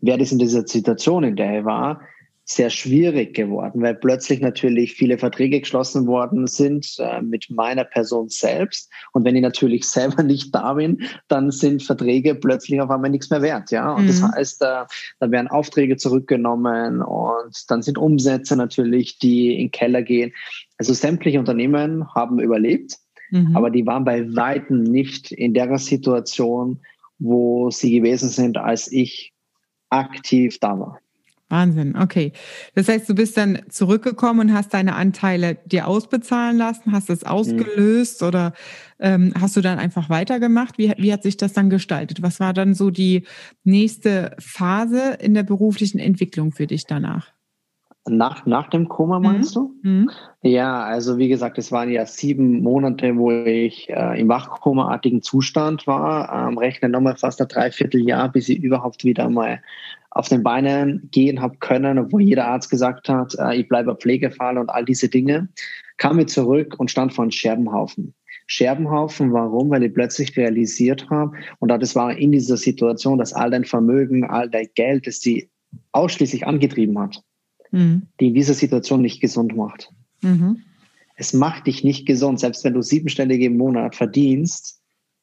wäre 0.00 0.18
das 0.18 0.32
in 0.32 0.38
dieser 0.38 0.66
Situation, 0.66 1.24
in 1.24 1.36
der 1.36 1.60
ich 1.60 1.64
war, 1.64 2.00
sehr 2.44 2.70
schwierig 2.70 3.34
geworden, 3.34 3.82
weil 3.82 3.94
plötzlich 3.94 4.40
natürlich 4.40 4.94
viele 4.94 5.16
Verträge 5.16 5.60
geschlossen 5.60 6.06
worden 6.06 6.48
sind 6.48 6.96
äh, 6.98 7.22
mit 7.22 7.48
meiner 7.50 7.84
Person 7.84 8.28
selbst. 8.28 8.90
Und 9.12 9.24
wenn 9.24 9.36
ich 9.36 9.42
natürlich 9.42 9.84
selber 9.88 10.22
nicht 10.22 10.54
da 10.54 10.74
bin, 10.74 11.02
dann 11.28 11.50
sind 11.50 11.82
Verträge 11.82 12.34
plötzlich 12.34 12.80
auf 12.80 12.90
einmal 12.90 13.10
nichts 13.10 13.30
mehr 13.30 13.42
wert. 13.42 13.70
Ja, 13.70 13.92
und 13.92 14.04
mhm. 14.04 14.06
das 14.08 14.22
heißt, 14.22 14.62
äh, 14.62 14.84
da 15.20 15.30
werden 15.30 15.48
Aufträge 15.48 15.96
zurückgenommen 15.96 17.00
und 17.00 17.70
dann 17.70 17.82
sind 17.82 17.96
Umsätze 17.96 18.56
natürlich, 18.56 19.18
die 19.18 19.54
in 19.54 19.66
den 19.66 19.70
Keller 19.70 20.02
gehen. 20.02 20.32
Also 20.78 20.94
sämtliche 20.94 21.38
Unternehmen 21.38 22.12
haben 22.14 22.40
überlebt, 22.40 22.96
mhm. 23.30 23.56
aber 23.56 23.70
die 23.70 23.86
waren 23.86 24.04
bei 24.04 24.26
weitem 24.34 24.82
nicht 24.82 25.30
in 25.30 25.54
der 25.54 25.78
Situation, 25.78 26.80
wo 27.20 27.70
sie 27.70 27.92
gewesen 27.92 28.30
sind, 28.30 28.58
als 28.58 28.90
ich 28.90 29.32
aktiv 29.90 30.58
da 30.58 30.78
war. 30.78 31.01
Wahnsinn, 31.52 31.96
okay. 32.00 32.32
Das 32.74 32.88
heißt, 32.88 33.06
du 33.10 33.14
bist 33.14 33.36
dann 33.36 33.60
zurückgekommen 33.68 34.40
und 34.40 34.54
hast 34.54 34.72
deine 34.72 34.94
Anteile 34.94 35.58
dir 35.66 35.86
ausbezahlen 35.86 36.56
lassen, 36.56 36.92
hast 36.92 37.10
es 37.10 37.24
ausgelöst 37.24 38.22
mhm. 38.22 38.28
oder 38.28 38.52
ähm, 38.98 39.34
hast 39.38 39.54
du 39.54 39.60
dann 39.60 39.78
einfach 39.78 40.08
weitergemacht? 40.08 40.78
Wie, 40.78 40.94
wie 40.96 41.12
hat 41.12 41.22
sich 41.22 41.36
das 41.36 41.52
dann 41.52 41.68
gestaltet? 41.68 42.22
Was 42.22 42.40
war 42.40 42.54
dann 42.54 42.72
so 42.72 42.90
die 42.90 43.24
nächste 43.64 44.34
Phase 44.38 45.18
in 45.20 45.34
der 45.34 45.42
beruflichen 45.42 45.98
Entwicklung 45.98 46.52
für 46.52 46.66
dich 46.66 46.86
danach? 46.86 47.32
Nach, 48.08 48.46
nach 48.46 48.70
dem 48.70 48.88
Koma 48.88 49.20
meinst 49.20 49.54
mhm. 49.54 49.60
du? 49.60 49.88
Mhm. 49.88 50.10
Ja, 50.40 50.82
also 50.82 51.18
wie 51.18 51.28
gesagt, 51.28 51.58
es 51.58 51.70
waren 51.70 51.90
ja 51.90 52.06
sieben 52.06 52.62
Monate, 52.62 53.16
wo 53.18 53.30
ich 53.30 53.90
äh, 53.90 54.18
im 54.18 54.28
Wachkoma-artigen 54.28 55.20
Zustand 55.20 55.86
war. 55.86 56.48
Ähm, 56.48 56.56
rechne 56.56 56.88
nochmal 56.88 57.16
fast 57.16 57.42
ein 57.42 57.48
Dreivierteljahr, 57.48 58.30
bis 58.30 58.48
ich 58.48 58.62
überhaupt 58.62 59.04
wieder 59.04 59.28
mal 59.28 59.60
auf 60.14 60.28
den 60.28 60.42
Beinen 60.42 61.08
gehen 61.10 61.40
habe 61.40 61.56
können, 61.58 61.98
obwohl 61.98 62.22
jeder 62.22 62.46
Arzt 62.46 62.70
gesagt 62.70 63.08
hat, 63.08 63.34
äh, 63.38 63.60
ich 63.60 63.68
bleibe 63.68 63.94
Pflegefall 63.96 64.58
und 64.58 64.68
all 64.68 64.84
diese 64.84 65.08
Dinge, 65.08 65.48
kam 65.96 66.18
ich 66.18 66.28
zurück 66.28 66.78
und 66.78 66.90
stand 66.90 67.12
vor 67.12 67.24
einem 67.24 67.30
Scherbenhaufen. 67.30 68.14
Scherbenhaufen, 68.46 69.32
warum? 69.32 69.70
Weil 69.70 69.84
ich 69.84 69.94
plötzlich 69.94 70.36
realisiert 70.36 71.08
habe, 71.08 71.32
und 71.60 71.68
das 71.68 71.94
war 71.94 72.16
in 72.16 72.32
dieser 72.32 72.56
Situation, 72.56 73.18
dass 73.18 73.32
all 73.32 73.50
dein 73.50 73.64
Vermögen, 73.64 74.24
all 74.24 74.50
dein 74.50 74.68
Geld, 74.74 75.06
das 75.06 75.20
sie 75.20 75.48
ausschließlich 75.92 76.46
angetrieben 76.46 76.98
hat, 76.98 77.22
mhm. 77.70 78.02
die 78.20 78.28
in 78.28 78.34
dieser 78.34 78.54
Situation 78.54 79.00
nicht 79.00 79.20
gesund 79.20 79.56
macht. 79.56 79.90
Mhm. 80.20 80.62
Es 81.16 81.32
macht 81.32 81.66
dich 81.66 81.84
nicht 81.84 82.04
gesund, 82.04 82.40
selbst 82.40 82.64
wenn 82.64 82.74
du 82.74 82.82
siebenstellige 82.82 83.46
im 83.46 83.56
Monat 83.56 83.94
verdienst, 83.94 84.81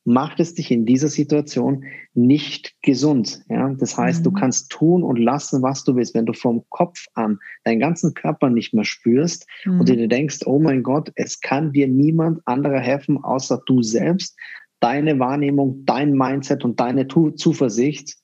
macht 0.09 0.39
es 0.39 0.55
dich 0.55 0.71
in 0.71 0.85
dieser 0.85 1.07
Situation 1.07 1.85
nicht 2.13 2.73
gesund. 2.81 3.43
Ja? 3.47 3.69
Das 3.79 3.97
heißt, 3.97 4.21
mhm. 4.21 4.23
du 4.23 4.31
kannst 4.31 4.71
tun 4.71 5.03
und 5.03 5.17
lassen, 5.17 5.61
was 5.61 5.83
du 5.83 5.95
willst. 5.95 6.15
Wenn 6.15 6.25
du 6.25 6.33
vom 6.33 6.65
Kopf 6.69 7.05
an 7.13 7.37
deinen 7.63 7.79
ganzen 7.79 8.13
Körper 8.15 8.49
nicht 8.49 8.73
mehr 8.73 8.85
spürst 8.85 9.45
mhm. 9.65 9.79
und 9.79 9.89
dir 9.89 10.07
denkst, 10.07 10.39
oh 10.45 10.59
mein 10.59 10.83
Gott, 10.83 11.11
es 11.15 11.41
kann 11.41 11.71
dir 11.71 11.87
niemand 11.87 12.41
anderer 12.45 12.79
helfen, 12.79 13.23
außer 13.23 13.61
du 13.65 13.83
selbst, 13.83 14.35
deine 14.79 15.19
Wahrnehmung, 15.19 15.83
dein 15.85 16.13
Mindset 16.13 16.65
und 16.65 16.79
deine 16.79 17.07
Zuversicht, 17.07 18.15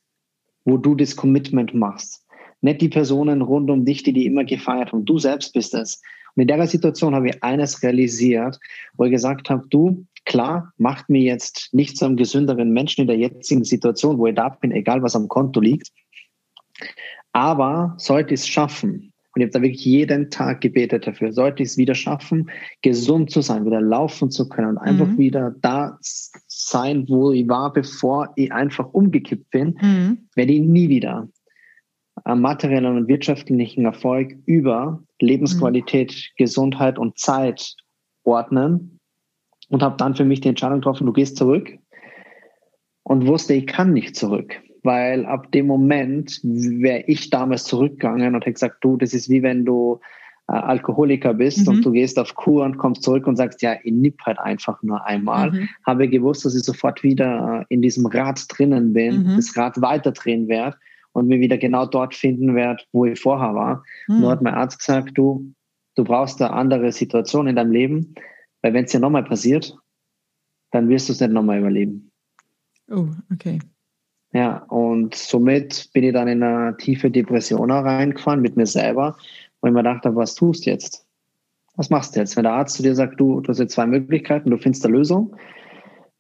wo 0.63 0.78
du 0.78 0.95
das 0.95 1.15
Commitment 1.15 1.74
machst. 1.74 2.26
Nicht 2.62 2.82
die 2.82 2.89
Personen 2.89 3.41
rund 3.41 3.69
um 3.69 3.86
dich, 3.86 4.02
die 4.02 4.13
die 4.13 4.26
immer 4.26 4.43
gefeiert 4.43 4.91
haben. 4.91 5.06
Du 5.06 5.19
selbst 5.19 5.54
bist 5.54 5.76
es. 5.76 6.02
Und 6.36 6.41
in 6.41 6.48
der 6.48 6.65
Situation 6.67 7.13
habe 7.13 7.30
ich 7.30 7.43
eines 7.43 7.84
realisiert, 7.84 8.60
wo 8.95 9.06
ich 9.06 9.12
gesagt 9.12 9.50
habe, 9.50 9.67
du, 9.69 10.06
klar, 10.25 10.73
macht 10.77 11.09
mir 11.09 11.21
jetzt 11.21 11.69
nicht 11.71 11.97
zu 11.97 12.05
einem 12.05 12.17
gesünderen 12.17 12.71
Menschen 12.71 13.01
in 13.01 13.07
der 13.07 13.17
jetzigen 13.17 13.63
Situation, 13.63 14.17
wo 14.17 14.27
ich 14.27 14.35
da 14.35 14.49
bin, 14.49 14.71
egal 14.71 15.01
was 15.01 15.15
am 15.15 15.27
Konto 15.27 15.59
liegt. 15.59 15.91
Aber 17.31 17.95
sollte 17.97 18.33
ich 18.33 18.41
es 18.41 18.47
schaffen, 18.47 19.13
und 19.35 19.41
ich 19.41 19.47
habe 19.47 19.51
da 19.51 19.61
wirklich 19.61 19.83
jeden 19.83 20.29
Tag 20.29 20.61
gebetet 20.61 21.07
dafür, 21.07 21.33
sollte 21.33 21.61
ich 21.61 21.69
es 21.69 21.77
wieder 21.77 21.93
schaffen, 21.93 22.49
gesund 22.81 23.31
zu 23.31 23.41
sein, 23.41 23.65
wieder 23.65 23.81
laufen 23.81 24.31
zu 24.31 24.47
können 24.47 24.69
und 24.69 24.77
einfach 24.77 25.07
mhm. 25.07 25.17
wieder 25.17 25.53
da 25.59 25.97
sein, 26.47 27.05
wo 27.09 27.31
ich 27.31 27.47
war, 27.49 27.73
bevor 27.73 28.31
ich 28.38 28.51
einfach 28.53 28.93
umgekippt 28.93 29.51
bin, 29.51 29.77
mhm. 29.81 30.29
werde 30.35 30.53
ich 30.53 30.61
nie 30.61 30.88
wieder 30.88 31.27
am 32.23 32.41
materiellen 32.41 32.97
und 32.97 33.07
wirtschaftlichen 33.09 33.83
Erfolg 33.83 34.38
über 34.45 35.03
Lebensqualität, 35.19 36.13
mhm. 36.13 36.33
Gesundheit 36.38 36.97
und 36.97 37.19
Zeit 37.19 37.75
ordnen 38.23 38.94
und 39.69 39.84
habe 39.84 39.97
dann 39.97 40.15
für 40.15 40.25
mich 40.25 40.41
die 40.41 40.49
Entscheidung 40.49 40.80
getroffen, 40.80 41.06
du 41.06 41.13
gehst 41.13 41.38
zurück 41.38 41.71
und 43.04 43.28
wusste, 43.28 43.54
ich 43.54 43.67
kann 43.67 43.93
nicht 43.93 44.15
zurück 44.15 44.62
weil 44.86 45.25
ab 45.25 45.51
dem 45.51 45.65
Moment 45.65 46.39
wäre 46.43 47.04
ich 47.08 47.32
damals 47.32 47.63
zurückgegangen 47.65 48.36
und 48.36 48.41
hätte 48.41 48.54
gesagt, 48.54 48.78
du, 48.82 48.97
das 48.97 49.13
ist 49.13 49.30
wie 49.30 49.41
wenn 49.41 49.65
du 49.65 49.99
äh, 50.47 50.54
Alkoholiker 50.54 51.34
bist 51.34 51.67
mhm. 51.67 51.75
und 51.75 51.86
du 51.86 51.91
gehst 51.91 52.19
auf 52.19 52.36
Kur 52.36 52.63
und 52.63 52.78
kommst 52.78 53.01
zurück 53.01 53.25
und 53.25 53.36
sagst, 53.36 53.63
ja, 53.63 53.75
ich 53.84 53.91
nipp 53.91 54.21
halt 54.23 54.38
einfach 54.39 54.82
nur 54.84 55.04
einmal. 55.04 55.51
Mhm. 55.51 55.69
Habe 55.86 56.08
gewusst, 56.08 56.45
dass 56.45 56.56
ich 56.56 56.63
sofort 56.63 57.01
wieder 57.01 57.62
äh, 57.62 57.73
in 57.73 57.82
diesem 57.82 58.06
Rad 58.06 58.45
drinnen 58.47 58.93
bin, 58.93 59.23
mhm. 59.23 59.36
das 59.38 59.58
Rad 59.58 59.82
weiterdrehen 59.82 60.47
werde 60.47 60.78
und 61.13 61.28
mir 61.28 61.39
wieder 61.39 61.58
genau 61.58 61.88
dort 61.88 62.13
finden 62.13 62.54
werde, 62.54 62.84
wo 62.91 63.06
ich 63.06 63.19
vorher 63.19 63.56
war. 63.56 63.84
Mhm. 64.08 64.21
Nur 64.21 64.32
hat 64.32 64.43
mein 64.43 64.54
Arzt 64.54 64.78
gesagt, 64.78 65.17
du, 65.17 65.51
du 65.95 66.04
brauchst 66.04 66.39
eine 66.41 66.54
andere 66.54 66.91
Situation 66.91 67.47
in 67.47 67.56
deinem 67.56 67.71
Leben, 67.71 68.13
weil 68.65 68.73
wenn 68.73 68.86
es 68.86 68.91
dir 68.91 68.99
nochmal 68.99 69.23
passiert, 69.23 69.78
dann 70.71 70.89
wirst 70.89 71.08
du 71.08 71.13
es 71.13 71.19
nicht 71.19 71.32
nochmal 71.32 71.60
überleben. 71.60 72.12
Oh, 72.89 73.10
okay. 73.32 73.60
Ja, 74.34 74.63
und 74.69 75.13
somit 75.13 75.91
bin 75.93 76.04
ich 76.04 76.13
dann 76.13 76.28
in 76.28 76.41
eine 76.41 76.75
tiefe 76.75 77.12
Depression 77.12 77.69
reingefahren 77.69 78.41
mit 78.41 78.58
mir 78.58 78.65
selber, 78.65 79.17
wo 79.62 79.67
ich 79.67 79.73
mir 79.73 79.84
dachte, 79.84 80.15
was 80.15 80.34
tust 80.34 80.65
du 80.65 80.71
jetzt? 80.71 81.06
Was 81.75 81.91
machst 81.91 82.15
du 82.15 82.21
jetzt? 82.21 82.36
Wenn 82.38 82.45
der 82.45 82.54
Arzt 82.54 82.78
zu 82.78 82.82
dir 82.82 82.95
sagt, 82.95 83.19
du, 83.19 83.39
du 83.39 83.49
hast 83.49 83.60
jetzt 83.60 83.73
zwei 83.73 83.86
Möglichkeiten, 83.86 84.49
du 84.49 84.58
findest 84.58 84.84
eine 84.84 84.97
Lösung 84.97 85.36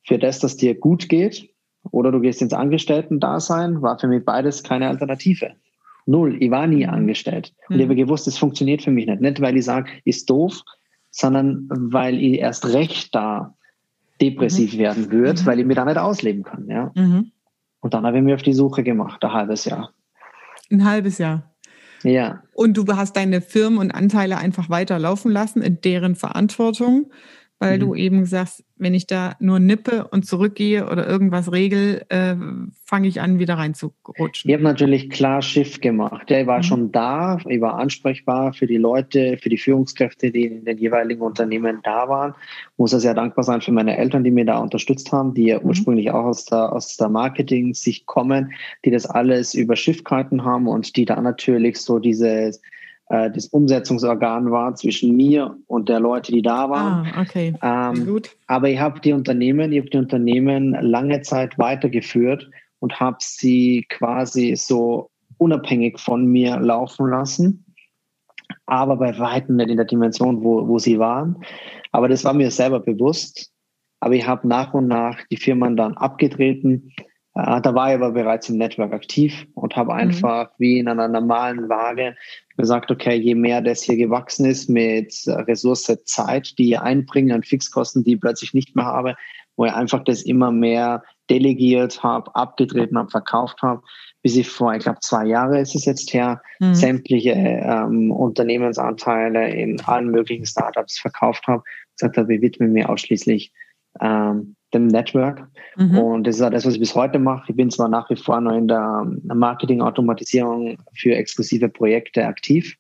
für 0.03 0.19
das, 0.19 0.37
dass 0.37 0.55
dir 0.55 0.75
gut 0.75 1.09
geht, 1.09 1.49
oder 1.89 2.11
du 2.11 2.19
gehst 2.19 2.43
ins 2.43 2.53
Angestellten-Dasein, 2.53 3.81
war 3.81 3.97
für 3.97 4.07
mich 4.07 4.23
beides 4.23 4.61
keine 4.61 4.87
Alternative. 4.87 5.55
Null. 6.05 6.37
Ich 6.39 6.51
war 6.51 6.67
nie 6.67 6.85
angestellt. 6.85 7.55
Und 7.69 7.77
mhm. 7.77 7.81
ich 7.81 7.87
habe 7.87 7.95
gewusst, 7.95 8.27
das 8.27 8.37
funktioniert 8.37 8.83
für 8.83 8.91
mich 8.91 9.07
nicht. 9.07 9.21
Nicht, 9.21 9.41
weil 9.41 9.57
ich 9.57 9.65
sage, 9.65 9.89
ist 10.03 10.29
doof, 10.29 10.61
sondern 11.15 11.67
weil 11.69 12.21
ich 12.21 12.39
erst 12.39 12.65
recht 12.65 13.15
da 13.15 13.55
depressiv 14.21 14.73
mhm. 14.73 14.77
werden 14.79 15.11
würde, 15.11 15.41
mhm. 15.41 15.45
weil 15.45 15.59
ich 15.59 15.65
mir 15.65 15.75
da 15.75 15.85
nicht 15.85 15.97
ausleben 15.97 16.43
kann. 16.43 16.67
Ja. 16.69 16.91
Mhm. 16.95 17.31
Und 17.79 17.93
dann 17.93 18.05
habe 18.05 18.17
ich 18.17 18.23
mich 18.23 18.33
auf 18.33 18.41
die 18.41 18.53
Suche 18.53 18.83
gemacht, 18.83 19.23
ein 19.23 19.31
halbes 19.31 19.65
Jahr. 19.65 19.91
Ein 20.71 20.85
halbes 20.85 21.17
Jahr. 21.17 21.55
Ja. 22.03 22.43
Und 22.53 22.75
du 22.75 22.85
hast 22.87 23.15
deine 23.15 23.41
Firmen 23.41 23.79
und 23.79 23.91
Anteile 23.91 24.37
einfach 24.37 24.69
weiterlaufen 24.69 25.31
lassen 25.31 25.61
in 25.61 25.81
deren 25.81 26.15
Verantwortung 26.15 27.11
weil 27.59 27.77
mhm. 27.77 27.81
du 27.81 27.95
eben 27.95 28.25
sagst, 28.25 28.64
wenn 28.77 28.93
ich 28.93 29.07
da 29.07 29.35
nur 29.39 29.59
nippe 29.59 30.07
und 30.09 30.25
zurückgehe 30.25 30.89
oder 30.89 31.07
irgendwas 31.07 31.51
regel, 31.51 32.05
äh, 32.09 32.35
fange 32.83 33.07
ich 33.07 33.21
an, 33.21 33.39
wieder 33.39 33.55
reinzurutschen. 33.55 34.49
Ich 34.49 34.53
habe 34.53 34.63
natürlich 34.63 35.09
klar 35.09 35.41
Schiff 35.41 35.79
gemacht. 35.79 36.29
Ja, 36.29 36.41
ich 36.41 36.47
war 36.47 36.57
mhm. 36.57 36.63
schon 36.63 36.91
da, 36.91 37.37
ich 37.47 37.61
war 37.61 37.75
ansprechbar 37.75 38.53
für 38.53 38.67
die 38.67 38.77
Leute, 38.77 39.37
für 39.37 39.49
die 39.49 39.57
Führungskräfte, 39.57 40.31
die 40.31 40.45
in 40.45 40.65
den 40.65 40.77
jeweiligen 40.77 41.21
Unternehmen 41.21 41.79
da 41.83 42.09
waren. 42.09 42.35
Muss 42.77 42.91
ja 42.91 42.99
sehr 42.99 43.13
dankbar 43.13 43.43
sein 43.43 43.61
für 43.61 43.71
meine 43.71 43.97
Eltern, 43.97 44.25
die 44.25 44.31
mir 44.31 44.45
da 44.45 44.57
unterstützt 44.57 45.11
haben, 45.11 45.33
die 45.33 45.45
ja 45.45 45.59
mhm. 45.59 45.67
ursprünglich 45.67 46.11
auch 46.11 46.25
aus 46.25 46.45
der, 46.45 46.73
aus 46.73 46.97
der 46.97 47.09
Marketing-Sicht 47.09 48.05
kommen, 48.05 48.51
die 48.83 48.91
das 48.91 49.05
alles 49.05 49.53
über 49.53 49.75
Schiff 49.75 50.03
gehalten 50.03 50.43
haben 50.43 50.67
und 50.67 50.97
die 50.97 51.05
da 51.05 51.21
natürlich 51.21 51.77
so 51.77 51.99
dieses 51.99 52.61
äh, 53.09 53.29
das 53.31 53.47
Umsetzungsorgan 53.47 54.51
war 54.51 54.75
zwischen 54.75 55.15
mir 55.15 55.57
und 55.67 55.89
der 55.89 55.99
Leute, 55.99 56.31
die 56.31 56.41
da 56.41 56.69
waren. 56.69 57.07
Ah, 57.13 57.21
okay. 57.21 57.53
Ähm, 57.61 58.05
Gut. 58.05 58.35
Aber 58.47 58.69
ich 58.69 58.79
habe 58.79 58.99
die 58.99 59.13
Unternehmen, 59.13 59.71
ich 59.71 59.79
habe 59.79 59.89
die 59.89 59.97
Unternehmen 59.97 60.71
lange 60.81 61.21
Zeit 61.21 61.57
weitergeführt 61.57 62.49
und 62.79 62.99
habe 62.99 63.17
sie 63.19 63.85
quasi 63.89 64.55
so 64.55 65.09
unabhängig 65.37 65.99
von 65.99 66.25
mir 66.25 66.59
laufen 66.59 67.09
lassen, 67.09 67.65
aber 68.65 68.97
bei 68.97 69.17
weitem 69.19 69.57
nicht 69.57 69.69
in 69.69 69.77
der 69.77 69.85
Dimension, 69.85 70.43
wo, 70.43 70.67
wo 70.67 70.79
sie 70.79 70.99
waren. 70.99 71.43
Aber 71.91 72.07
das 72.09 72.23
war 72.23 72.33
mir 72.33 72.51
selber 72.51 72.79
bewusst. 72.79 73.51
Aber 73.99 74.13
ich 74.13 74.27
habe 74.27 74.47
nach 74.47 74.73
und 74.73 74.87
nach 74.87 75.17
die 75.31 75.37
Firmen 75.37 75.77
dann 75.77 75.95
abgetreten. 75.95 76.93
Äh, 77.35 77.61
da 77.61 77.75
war 77.75 77.89
ich 77.89 77.95
aber 77.95 78.11
bereits 78.11 78.49
im 78.49 78.57
Network 78.57 78.93
aktiv 78.93 79.45
und 79.53 79.75
habe 79.75 79.93
mhm. 79.93 79.99
einfach 79.99 80.49
wie 80.57 80.79
in 80.79 80.87
einer 80.87 81.07
normalen 81.07 81.69
Waage 81.69 82.15
gesagt, 82.57 82.89
okay, 82.89 83.15
je 83.15 83.35
mehr 83.35 83.61
das 83.61 83.83
hier 83.83 83.97
gewachsen 83.97 84.45
ist 84.45 84.69
mit 84.69 85.13
Ressource 85.27 85.91
Zeit, 86.05 86.57
die 86.57 86.71
ich 86.71 86.79
einbringe 86.79 87.35
und 87.35 87.45
Fixkosten, 87.45 88.03
die 88.03 88.13
ich 88.13 88.21
plötzlich 88.21 88.53
nicht 88.53 88.75
mehr 88.75 88.85
habe, 88.85 89.15
wo 89.57 89.65
ich 89.65 89.73
einfach 89.73 90.03
das 90.03 90.23
immer 90.23 90.51
mehr 90.51 91.03
delegiert 91.29 92.03
habe, 92.03 92.33
abgetreten 92.35 92.97
habe, 92.97 93.09
verkauft 93.09 93.61
habe, 93.61 93.81
bis 94.21 94.37
ich 94.37 94.49
vor, 94.49 94.73
ich 94.73 94.83
glaube, 94.83 94.99
zwei 95.01 95.25
Jahre 95.25 95.59
ist 95.59 95.75
es 95.75 95.85
jetzt 95.85 96.13
her, 96.13 96.41
mhm. 96.59 96.73
sämtliche 96.73 97.31
ähm, 97.31 98.11
Unternehmensanteile 98.11 99.49
in 99.49 99.79
allen 99.81 100.09
möglichen 100.09 100.45
Startups 100.45 100.99
verkauft 100.99 101.47
habe, 101.47 101.63
gesagt 101.97 102.17
habe, 102.17 102.35
ich 102.35 102.41
widme 102.41 102.67
mir 102.67 102.89
ausschließlich 102.89 103.51
ähm, 104.01 104.55
dem 104.73 104.87
Network. 104.87 105.47
Mhm. 105.77 105.97
Und 105.97 106.27
das 106.27 106.35
ist 106.35 106.41
auch 106.41 106.49
das, 106.49 106.65
was 106.65 106.73
ich 106.73 106.79
bis 106.79 106.95
heute 106.95 107.17
mache. 107.19 107.51
Ich 107.51 107.55
bin 107.55 107.71
zwar 107.71 107.87
nach 107.87 108.09
wie 108.09 108.15
vor 108.15 108.39
noch 108.41 108.55
in 108.55 108.67
der 108.67 109.05
Marketing-Automatisierung 109.23 110.77
für 110.93 111.15
exklusive 111.15 111.69
Projekte 111.69 112.25
aktiv, 112.25 112.75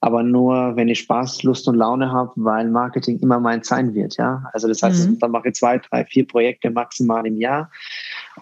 aber 0.00 0.22
nur, 0.22 0.76
wenn 0.76 0.88
ich 0.88 1.00
Spaß, 1.00 1.42
Lust 1.42 1.68
und 1.68 1.76
Laune 1.76 2.10
habe, 2.10 2.32
weil 2.36 2.70
Marketing 2.70 3.18
immer 3.20 3.40
mein 3.40 3.62
sein 3.62 3.94
wird. 3.94 4.16
Ja, 4.16 4.44
also 4.52 4.68
das 4.68 4.82
heißt, 4.82 5.10
mhm. 5.10 5.18
dann 5.18 5.30
mache 5.30 5.48
ich 5.48 5.54
zwei, 5.54 5.78
drei, 5.78 6.04
vier 6.04 6.26
Projekte 6.26 6.70
maximal 6.70 7.26
im 7.26 7.36
Jahr. 7.36 7.70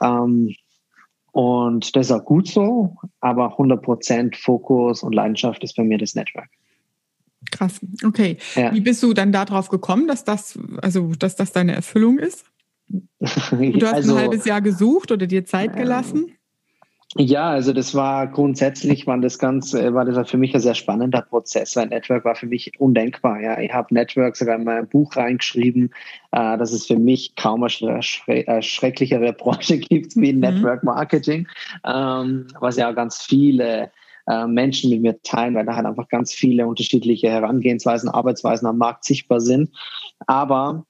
Ähm, 0.00 0.54
und 1.33 1.94
das 1.94 2.07
ist 2.07 2.12
auch 2.12 2.24
gut 2.24 2.48
so, 2.48 2.96
aber 3.20 3.59
100% 3.59 4.37
Fokus 4.37 5.02
und 5.02 5.14
Leidenschaft 5.14 5.62
ist 5.62 5.76
bei 5.76 5.85
mir 5.85 5.98
das 5.98 6.14
Network. 6.14 6.48
Krass, 7.59 7.81
okay. 8.05 8.38
Ja. 8.55 8.73
Wie 8.73 8.81
bist 8.81 9.03
du 9.03 9.12
dann 9.12 9.33
darauf 9.33 9.68
gekommen, 9.68 10.07
dass 10.07 10.23
das, 10.23 10.57
also 10.81 11.12
dass 11.18 11.35
das 11.35 11.51
deine 11.53 11.75
Erfüllung 11.75 12.18
ist? 12.18 12.44
Du 12.88 13.85
hast 13.85 13.94
also, 13.94 14.14
ein 14.14 14.23
halbes 14.23 14.44
Jahr 14.47 14.62
gesucht 14.62 15.11
oder 15.12 15.27
dir 15.27 15.44
Zeit 15.44 15.77
gelassen? 15.77 16.33
Ja, 17.16 17.51
also 17.51 17.73
das 17.73 17.94
war 17.94 18.27
grundsätzlich 18.29 19.07
war 19.07 19.18
das 19.18 19.38
ganz, 19.38 19.75
äh, 19.75 19.92
war 19.92 20.05
das 20.05 20.31
für 20.31 20.37
mich 20.37 20.55
ein 20.55 20.61
sehr 20.61 20.75
spannender 20.75 21.23
Prozess, 21.23 21.75
weil 21.75 21.88
Network 21.88 22.25
war 22.25 22.35
für 22.35 22.47
mich 22.47 22.71
undenkbar. 22.79 23.40
Ja, 23.40 23.59
ich 23.59 23.73
habe 23.73 23.92
Network 23.92 24.37
sogar 24.37 24.57
in 24.57 24.64
mein 24.64 24.87
Buch 24.88 25.16
reingeschrieben, 25.16 25.90
äh, 26.33 26.57
dass 26.59 26.73
es 26.73 26.87
für 26.87 26.99
mich 26.99 27.35
kaum 27.35 27.64
eine 27.64 28.01
äh, 28.27 28.62
schrecklichere 28.62 29.33
Branche 29.38 29.79
gibt 29.79 30.16
wie 30.16 30.33
mhm. 30.33 30.40
Network 30.40 30.85
Marketing, 30.85 31.49
ähm, 31.85 32.47
was 32.61 32.77
ja 32.77 32.92
ganz 32.92 33.23
viele 33.23 33.90
äh, 34.28 34.46
Menschen 34.46 34.90
mit 34.90 35.02
mir 35.02 35.22
teilen, 35.22 35.54
weil 35.54 35.66
da 35.66 35.76
halt 35.76 35.86
einfach 35.86 36.08
ganz 36.08 36.32
viele 36.32 36.66
unterschiedliche 36.66 37.28
Herangehensweisen, 37.30 38.08
Arbeitsweisen 38.08 38.66
am 38.66 38.78
Markt 38.78 39.04
sichtbar 39.04 39.40
sind. 39.40 39.70
Aber 40.26 40.84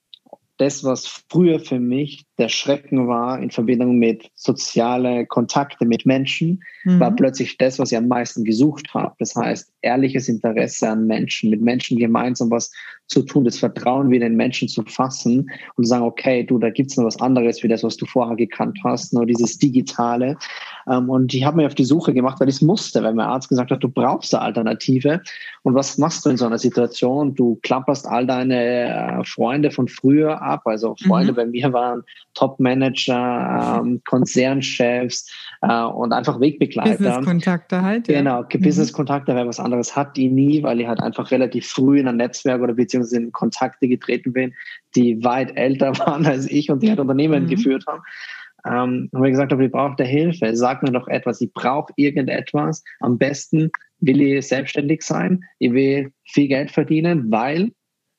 das, 0.56 0.84
was 0.84 1.06
früher 1.06 1.60
für 1.60 1.78
mich 1.78 2.26
der 2.38 2.48
Schrecken 2.48 3.08
war 3.08 3.40
in 3.40 3.50
Verbindung 3.50 3.98
mit 3.98 4.30
soziale 4.36 5.26
Kontakte 5.26 5.84
mit 5.84 6.06
Menschen, 6.06 6.62
mhm. 6.84 7.00
war 7.00 7.10
plötzlich 7.10 7.58
das, 7.58 7.78
was 7.78 7.90
ich 7.90 7.98
am 7.98 8.06
meisten 8.06 8.44
gesucht 8.44 8.94
habe. 8.94 9.14
Das 9.18 9.34
heißt, 9.34 9.72
ehrliches 9.82 10.28
Interesse 10.28 10.88
an 10.88 11.06
Menschen, 11.06 11.50
mit 11.50 11.60
Menschen 11.60 11.98
gemeinsam 11.98 12.50
was 12.50 12.70
zu 13.08 13.22
tun, 13.22 13.44
das 13.44 13.58
Vertrauen 13.58 14.10
wieder 14.10 14.26
in 14.26 14.36
Menschen 14.36 14.68
zu 14.68 14.84
fassen 14.84 15.50
und 15.74 15.84
zu 15.84 15.88
sagen, 15.88 16.04
okay, 16.04 16.44
du, 16.44 16.58
da 16.58 16.70
gibt's 16.70 16.96
noch 16.96 17.06
was 17.06 17.20
anderes 17.20 17.62
wie 17.62 17.68
das, 17.68 17.82
was 17.82 17.96
du 17.96 18.06
vorher 18.06 18.36
gekannt 18.36 18.78
hast, 18.84 19.12
nur 19.12 19.26
dieses 19.26 19.58
Digitale. 19.58 20.36
Ähm, 20.88 21.08
und 21.08 21.34
ich 21.34 21.44
habe 21.44 21.56
mich 21.56 21.66
auf 21.66 21.74
die 21.74 21.84
Suche 21.84 22.14
gemacht, 22.14 22.38
weil 22.38 22.48
ich 22.48 22.56
es 22.56 22.62
musste, 22.62 23.02
weil 23.02 23.14
mein 23.14 23.26
Arzt 23.26 23.48
gesagt 23.48 23.70
hat, 23.70 23.82
du 23.82 23.88
brauchst 23.88 24.34
eine 24.34 24.44
Alternative. 24.44 25.22
Und 25.62 25.74
was 25.74 25.98
machst 25.98 26.24
du 26.24 26.30
in 26.30 26.36
so 26.36 26.46
einer 26.46 26.58
Situation? 26.58 27.34
Du 27.34 27.58
klapperst 27.62 28.06
all 28.06 28.26
deine 28.26 29.20
äh, 29.20 29.24
Freunde 29.24 29.70
von 29.70 29.88
früher 29.88 30.40
ab. 30.42 30.62
Also 30.66 30.94
Freunde 30.96 31.32
mhm. 31.32 31.36
bei 31.36 31.46
mir 31.46 31.72
waren 31.72 32.04
Top-Manager, 32.34 33.80
ähm, 33.82 34.00
Konzernchefs 34.06 35.30
äh, 35.62 35.82
und 35.84 36.12
einfach 36.12 36.40
Wegbegleiter. 36.40 36.90
Business-Kontakte 36.90 37.82
halt. 37.82 38.08
Ja. 38.08 38.18
Genau, 38.18 38.42
mhm. 38.42 38.60
Business-Kontakte, 38.60 39.34
wer 39.34 39.46
was 39.46 39.60
anderes 39.60 39.94
hat 39.96 40.16
die 40.16 40.28
nie, 40.28 40.62
weil 40.62 40.80
ich 40.80 40.86
halt 40.86 41.00
einfach 41.00 41.30
relativ 41.30 41.66
früh 41.66 42.00
in 42.00 42.08
ein 42.08 42.16
Netzwerk 42.16 42.60
oder 42.60 42.74
beziehungsweise 42.74 43.16
in 43.16 43.32
Kontakte 43.32 43.88
getreten 43.88 44.32
bin, 44.32 44.54
die 44.96 45.22
weit 45.24 45.56
älter 45.56 45.98
waren 45.98 46.26
als 46.26 46.50
ich 46.50 46.70
und 46.70 46.82
die 46.82 46.90
halt 46.90 47.00
Unternehmen 47.00 47.44
mhm. 47.44 47.48
geführt 47.48 47.84
haben. 47.86 48.02
Ähm, 48.66 49.08
und 49.12 49.22
wir 49.22 49.30
gesagt 49.30 49.52
habe, 49.52 49.64
ich 49.64 49.72
brauche 49.72 50.02
Hilfe, 50.02 50.54
sag 50.56 50.82
mir 50.82 50.92
doch 50.92 51.08
etwas, 51.08 51.40
ich 51.40 51.52
brauche 51.52 51.92
irgendetwas. 51.96 52.82
Am 53.00 53.18
besten 53.18 53.70
will 54.00 54.20
ich 54.20 54.48
selbstständig 54.48 55.02
sein, 55.02 55.44
ich 55.58 55.72
will 55.72 56.12
viel 56.24 56.48
Geld 56.48 56.70
verdienen, 56.70 57.30
weil 57.30 57.72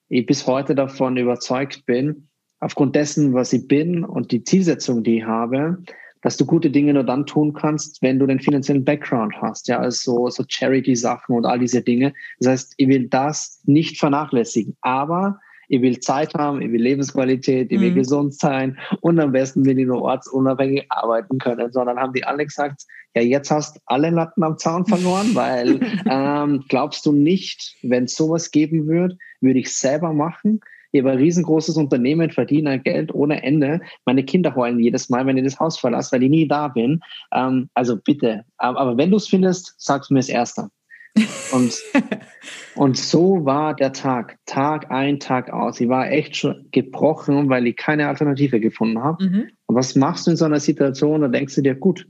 ich 0.09 0.25
bis 0.25 0.47
heute 0.47 0.75
davon 0.75 1.17
überzeugt 1.17 1.85
bin, 1.85 2.28
aufgrund 2.59 2.95
dessen, 2.95 3.33
was 3.33 3.53
ich 3.53 3.67
bin 3.67 4.03
und 4.03 4.31
die 4.31 4.43
Zielsetzung, 4.43 5.03
die 5.03 5.19
ich 5.19 5.25
habe, 5.25 5.77
dass 6.21 6.37
du 6.37 6.45
gute 6.45 6.69
Dinge 6.69 6.93
nur 6.93 7.03
dann 7.03 7.25
tun 7.25 7.53
kannst, 7.53 8.01
wenn 8.01 8.19
du 8.19 8.25
den 8.25 8.39
finanziellen 8.39 8.83
Background 8.83 9.35
hast, 9.41 9.67
ja, 9.67 9.79
also 9.79 10.29
so 10.29 10.43
Charity-Sachen 10.47 11.35
und 11.35 11.45
all 11.45 11.59
diese 11.59 11.81
Dinge. 11.81 12.13
Das 12.39 12.49
heißt, 12.49 12.73
ich 12.77 12.87
will 12.87 13.07
das 13.07 13.61
nicht 13.65 13.97
vernachlässigen, 13.97 14.75
aber 14.81 15.39
ich 15.69 15.81
will 15.81 15.99
Zeit 15.99 16.33
haben, 16.33 16.61
ich 16.61 16.71
will 16.71 16.81
Lebensqualität, 16.81 17.71
ich 17.71 17.79
will 17.79 17.91
mhm. 17.91 17.95
gesund 17.95 18.33
sein 18.33 18.77
und 19.01 19.19
am 19.19 19.31
besten 19.31 19.65
will 19.65 19.77
ich 19.77 19.85
nur 19.85 20.01
ortsunabhängig 20.01 20.87
arbeiten 20.89 21.37
können. 21.37 21.71
Sondern 21.71 21.99
haben 21.99 22.13
die 22.13 22.23
alle 22.23 22.43
gesagt, 22.43 22.85
ja, 23.15 23.21
jetzt 23.21 23.51
hast 23.51 23.79
alle 23.85 24.09
Latten 24.09 24.43
am 24.43 24.57
Zaun 24.57 24.85
verloren, 24.85 25.29
weil 25.35 25.79
ähm, 26.09 26.65
glaubst 26.67 27.05
du 27.05 27.11
nicht, 27.11 27.75
wenn 27.83 28.05
es 28.05 28.15
sowas 28.15 28.51
geben 28.51 28.87
würde, 28.87 29.17
würde 29.41 29.59
ich 29.59 29.71
selber 29.71 30.11
machen. 30.11 30.59
Ich 30.91 31.01
habe 31.01 31.11
ein 31.11 31.17
riesengroßes 31.17 31.77
Unternehmen, 31.77 32.31
verdiene 32.31 32.79
Geld 32.79 33.13
ohne 33.13 33.43
Ende. 33.43 33.81
Meine 34.05 34.23
Kinder 34.23 34.55
heulen 34.55 34.79
jedes 34.79 35.09
Mal, 35.09 35.25
wenn 35.25 35.37
ich 35.37 35.43
das 35.43 35.59
Haus 35.59 35.77
verlasse, 35.77 36.13
weil 36.13 36.23
ich 36.23 36.29
nie 36.29 36.47
da 36.47 36.67
bin. 36.67 37.01
Ähm, 37.33 37.69
also 37.73 37.97
bitte. 37.97 38.45
Aber 38.57 38.97
wenn 38.97 39.11
du 39.11 39.17
es 39.17 39.27
findest, 39.27 39.75
sag's 39.77 40.09
mir 40.09 40.19
als 40.19 40.29
Erster. 40.29 40.69
Und, 41.51 41.75
und 42.75 42.95
so 42.95 43.43
war 43.43 43.75
der 43.75 43.91
Tag, 43.91 44.37
Tag 44.45 44.91
ein, 44.91 45.19
Tag 45.19 45.51
aus. 45.51 45.81
Ich 45.81 45.89
war 45.89 46.09
echt 46.09 46.35
schon 46.35 46.67
gebrochen, 46.71 47.49
weil 47.49 47.65
ich 47.65 47.75
keine 47.75 48.07
Alternative 48.07 48.59
gefunden 48.59 49.01
habe. 49.03 49.23
Mhm. 49.23 49.49
Und 49.65 49.75
was 49.75 49.95
machst 49.95 50.27
du 50.27 50.31
in 50.31 50.37
so 50.37 50.45
einer 50.45 50.59
Situation? 50.59 51.21
Da 51.21 51.27
denkst 51.27 51.55
du 51.55 51.61
dir, 51.61 51.75
gut, 51.75 52.07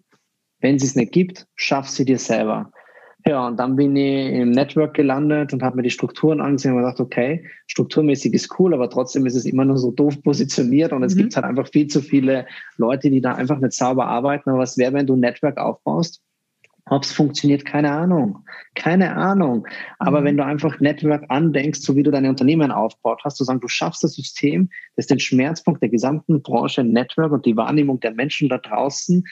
wenn 0.59 0.75
es 0.75 0.83
es 0.83 0.95
nicht 0.95 1.13
gibt, 1.13 1.47
schaff 1.55 1.87
sie 1.87 2.05
dir 2.05 2.19
selber. 2.19 2.71
Ja, 3.25 3.47
und 3.47 3.58
dann 3.58 3.75
bin 3.75 3.95
ich 3.95 4.34
im 4.34 4.51
Network 4.51 4.93
gelandet 4.93 5.51
und 5.51 5.62
habe 5.62 5.75
mir 5.75 5.82
die 5.84 5.89
Strukturen 5.89 6.39
angesehen 6.39 6.73
und 6.73 6.79
gedacht, 6.79 7.01
okay, 7.01 7.45
strukturmäßig 7.67 8.34
ist 8.34 8.58
cool, 8.60 8.73
aber 8.73 8.89
trotzdem 8.89 9.25
ist 9.25 9.36
es 9.36 9.45
immer 9.45 9.65
nur 9.65 9.77
so 9.77 9.91
doof 9.91 10.23
positioniert 10.23 10.93
und 10.93 11.03
es 11.03 11.15
mhm. 11.15 11.19
gibt 11.19 11.36
halt 11.36 11.45
einfach 11.45 11.67
viel 11.67 11.88
zu 11.88 12.01
viele 12.01 12.47
Leute, 12.77 13.10
die 13.10 13.19
da 13.19 13.34
einfach 13.34 13.60
nicht 13.60 13.73
sauber 13.73 14.08
arbeiten. 14.08 14.49
Aber 14.49 14.60
was 14.60 14.77
wäre, 14.77 14.93
wenn 14.93 15.05
du 15.05 15.15
ein 15.15 15.19
Network 15.19 15.58
aufbaust 15.58 16.21
ob 16.89 17.03
es 17.03 17.12
funktioniert, 17.12 17.65
keine 17.65 17.91
Ahnung. 17.91 18.43
Keine 18.75 19.15
Ahnung. 19.15 19.67
Aber 19.99 20.21
mhm. 20.21 20.25
wenn 20.25 20.38
du 20.38 20.45
einfach 20.45 20.79
Network 20.79 21.23
andenkst, 21.29 21.82
so 21.82 21.95
wie 21.95 22.03
du 22.03 22.12
deine 22.12 22.29
Unternehmen 22.29 22.71
aufbaut, 22.71 23.21
hast 23.23 23.39
du 23.39 23.43
sagen, 23.43 23.60
du 23.60 23.67
schaffst 23.67 24.03
das 24.03 24.13
System, 24.13 24.69
das 24.95 25.08
den 25.08 25.19
Schmerzpunkt 25.19 25.82
der 25.82 25.89
gesamten 25.89 26.41
Branche 26.41 26.84
Network 26.84 27.32
und 27.32 27.45
die 27.45 27.55
Wahrnehmung 27.55 27.99
der 27.99 28.12
Menschen 28.12 28.49
da 28.49 28.58
draußen 28.58 29.23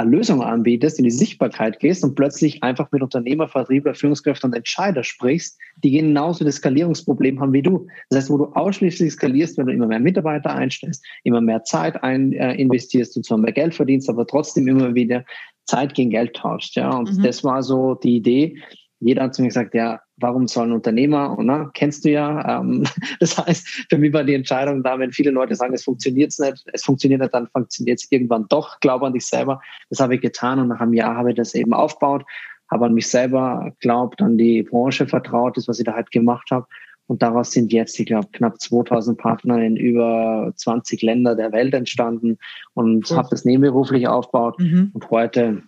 eine 0.00 0.10
Lösung 0.10 0.42
anbietest, 0.42 0.98
in 0.98 1.04
die 1.04 1.10
Sichtbarkeit 1.10 1.80
gehst 1.80 2.04
und 2.04 2.14
plötzlich 2.14 2.62
einfach 2.62 2.90
mit 2.92 3.02
Unternehmer, 3.02 3.48
Vertriebler, 3.48 3.94
Führungskräften 3.94 4.50
und 4.50 4.56
Entscheider 4.56 5.04
sprichst, 5.04 5.58
die 5.82 5.90
genauso 5.90 6.44
das 6.44 6.56
Skalierungsproblem 6.56 7.40
haben 7.40 7.52
wie 7.52 7.62
du. 7.62 7.86
Das 8.10 8.20
heißt, 8.20 8.30
wo 8.30 8.38
du 8.38 8.44
ausschließlich 8.46 9.12
skalierst, 9.12 9.58
wenn 9.58 9.66
du 9.66 9.72
immer 9.72 9.86
mehr 9.86 10.00
Mitarbeiter 10.00 10.54
einstellst, 10.54 11.04
immer 11.24 11.40
mehr 11.40 11.64
Zeit 11.64 12.02
ein, 12.02 12.32
äh, 12.32 12.54
investierst 12.54 13.16
und 13.16 13.24
zwar 13.24 13.38
mehr 13.38 13.52
Geld 13.52 13.74
verdienst, 13.74 14.08
aber 14.08 14.26
trotzdem 14.26 14.68
immer 14.68 14.94
wieder 14.94 15.24
Zeit 15.66 15.94
gegen 15.94 16.10
Geld 16.10 16.34
tauscht. 16.34 16.76
Ja, 16.76 16.96
und 16.96 17.18
mhm. 17.18 17.22
das 17.22 17.44
war 17.44 17.62
so 17.62 17.94
die 17.94 18.16
Idee. 18.16 18.56
Jeder 19.00 19.24
hat 19.24 19.34
zu 19.34 19.42
mir 19.42 19.48
gesagt, 19.48 19.74
ja, 19.74 20.00
warum 20.16 20.48
soll 20.48 20.66
ein 20.66 20.72
Unternehmer, 20.72 21.38
und, 21.38 21.46
ne, 21.46 21.70
kennst 21.74 22.04
du 22.04 22.10
ja. 22.10 22.60
Ähm, 22.60 22.84
das 23.20 23.38
heißt, 23.38 23.86
für 23.88 23.98
mich 23.98 24.12
war 24.12 24.24
die 24.24 24.34
Entscheidung 24.34 24.82
da, 24.82 24.98
wenn 24.98 25.12
viele 25.12 25.30
Leute 25.30 25.54
sagen, 25.54 25.74
es 25.74 25.84
funktioniert 25.84 26.32
nicht, 26.38 26.64
es 26.72 26.84
funktioniert 26.84 27.20
nicht, 27.20 27.34
dann 27.34 27.48
funktioniert 27.48 28.00
es 28.00 28.10
irgendwann 28.10 28.46
doch. 28.48 28.80
Glaube 28.80 29.06
an 29.06 29.12
dich 29.12 29.26
selber. 29.26 29.60
Das 29.90 30.00
habe 30.00 30.16
ich 30.16 30.20
getan 30.20 30.58
und 30.58 30.68
nach 30.68 30.80
einem 30.80 30.94
Jahr 30.94 31.16
habe 31.16 31.30
ich 31.30 31.36
das 31.36 31.54
eben 31.54 31.72
aufgebaut, 31.72 32.24
habe 32.70 32.86
an 32.86 32.94
mich 32.94 33.08
selber 33.08 33.72
glaubt, 33.80 34.20
an 34.20 34.36
die 34.36 34.62
Branche 34.62 35.06
vertraut, 35.06 35.56
das, 35.56 35.68
was 35.68 35.78
ich 35.78 35.84
da 35.84 35.94
halt 35.94 36.10
gemacht 36.10 36.50
habe. 36.50 36.66
Und 37.08 37.22
daraus 37.22 37.52
sind 37.52 37.72
jetzt, 37.72 37.98
ich 37.98 38.06
glaube, 38.06 38.28
knapp 38.32 38.60
2000 38.60 39.18
Partner 39.18 39.62
in 39.62 39.76
über 39.76 40.52
20 40.54 41.00
Länder 41.00 41.34
der 41.34 41.52
Welt 41.52 41.72
entstanden 41.72 42.36
und 42.74 43.10
cool. 43.10 43.16
habe 43.16 43.28
das 43.30 43.46
nebenberuflich 43.46 44.06
aufgebaut. 44.06 44.60
Mhm. 44.60 44.90
Und 44.92 45.10
heute 45.10 45.62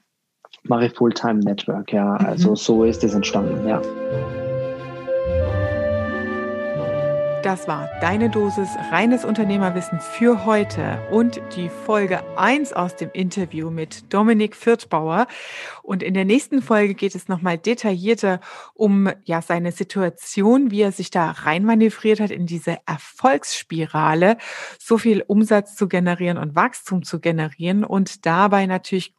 mache 0.65 0.87
ich 0.87 0.93
Fulltime 0.95 1.41
Network. 1.41 1.93
Ja, 1.93 2.17
also 2.17 2.51
mhm. 2.51 2.57
so 2.57 2.85
ist 2.85 3.05
es 3.05 3.15
entstanden. 3.15 3.67
Ja. 3.67 3.81
Das 7.43 7.67
war 7.67 7.89
deine 8.03 8.29
Dosis 8.29 8.69
reines 8.91 9.25
Unternehmerwissen 9.25 9.99
für 9.99 10.45
heute 10.45 11.01
und 11.11 11.41
die 11.57 11.71
Folge 11.71 12.21
1 12.37 12.75
aus 12.75 12.97
dem 12.97 13.11
Interview 13.15 13.71
mit 13.71 14.13
Dominik 14.13 14.55
Fürthbauer. 14.55 15.27
Und 15.83 16.03
in 16.03 16.13
der 16.13 16.27
nächsten 16.27 16.61
Folge 16.61 16.93
geht 16.93 17.15
es 17.15 17.29
nochmal 17.29 17.57
detaillierter 17.57 18.41
um 18.75 19.09
ja 19.25 19.41
seine 19.41 19.73
Situation, 19.73 20.71
wie 20.71 20.83
er 20.83 20.93
sich 20.93 21.11
da 21.11 21.31
reinmanövriert 21.31 22.21
hat 22.21 22.31
in 22.31 22.45
diese 22.45 22.77
Erfolgsspirale, 22.85 24.37
so 24.79 24.99
viel 24.99 25.25
Umsatz 25.27 25.77
zu 25.77 25.89
generieren 25.89 26.37
und 26.37 26.55
Wachstum 26.55 27.05
zu 27.05 27.21
generieren 27.21 27.85
und 27.85 28.27
dabei 28.27 28.67
natürlich 28.67 29.15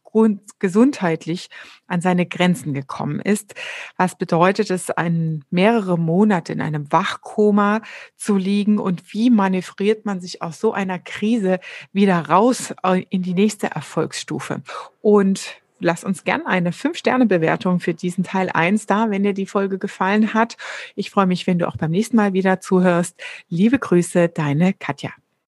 gesundheitlich 0.58 1.48
an 1.86 2.00
seine 2.00 2.26
Grenzen 2.26 2.74
gekommen 2.74 3.20
ist. 3.20 3.54
Was 3.96 4.16
bedeutet 4.16 4.70
es, 4.70 4.90
ein, 4.90 5.44
mehrere 5.50 5.98
Monate 5.98 6.52
in 6.52 6.60
einem 6.60 6.90
Wachkoma 6.92 7.82
zu 8.16 8.36
liegen 8.36 8.78
und 8.78 9.12
wie 9.12 9.30
manövriert 9.30 10.04
man 10.04 10.20
sich 10.20 10.42
aus 10.42 10.60
so 10.60 10.72
einer 10.72 10.98
Krise 10.98 11.60
wieder 11.92 12.28
raus 12.28 12.74
äh, 12.82 13.04
in 13.10 13.22
die 13.22 13.34
nächste 13.34 13.68
Erfolgsstufe? 13.68 14.62
Und 15.00 15.62
lass 15.82 16.04
uns 16.04 16.24
gern 16.24 16.46
eine 16.46 16.70
5-Sterne-Bewertung 16.70 17.80
für 17.80 17.94
diesen 17.94 18.24
Teil 18.24 18.50
1 18.50 18.86
da, 18.86 19.10
wenn 19.10 19.22
dir 19.22 19.34
die 19.34 19.46
Folge 19.46 19.78
gefallen 19.78 20.34
hat. 20.34 20.56
Ich 20.94 21.10
freue 21.10 21.26
mich, 21.26 21.46
wenn 21.46 21.58
du 21.58 21.68
auch 21.68 21.76
beim 21.76 21.90
nächsten 21.90 22.16
Mal 22.16 22.32
wieder 22.32 22.60
zuhörst. 22.60 23.20
Liebe 23.48 23.78
Grüße, 23.78 24.28
deine 24.28 24.72
Katja. 24.72 25.10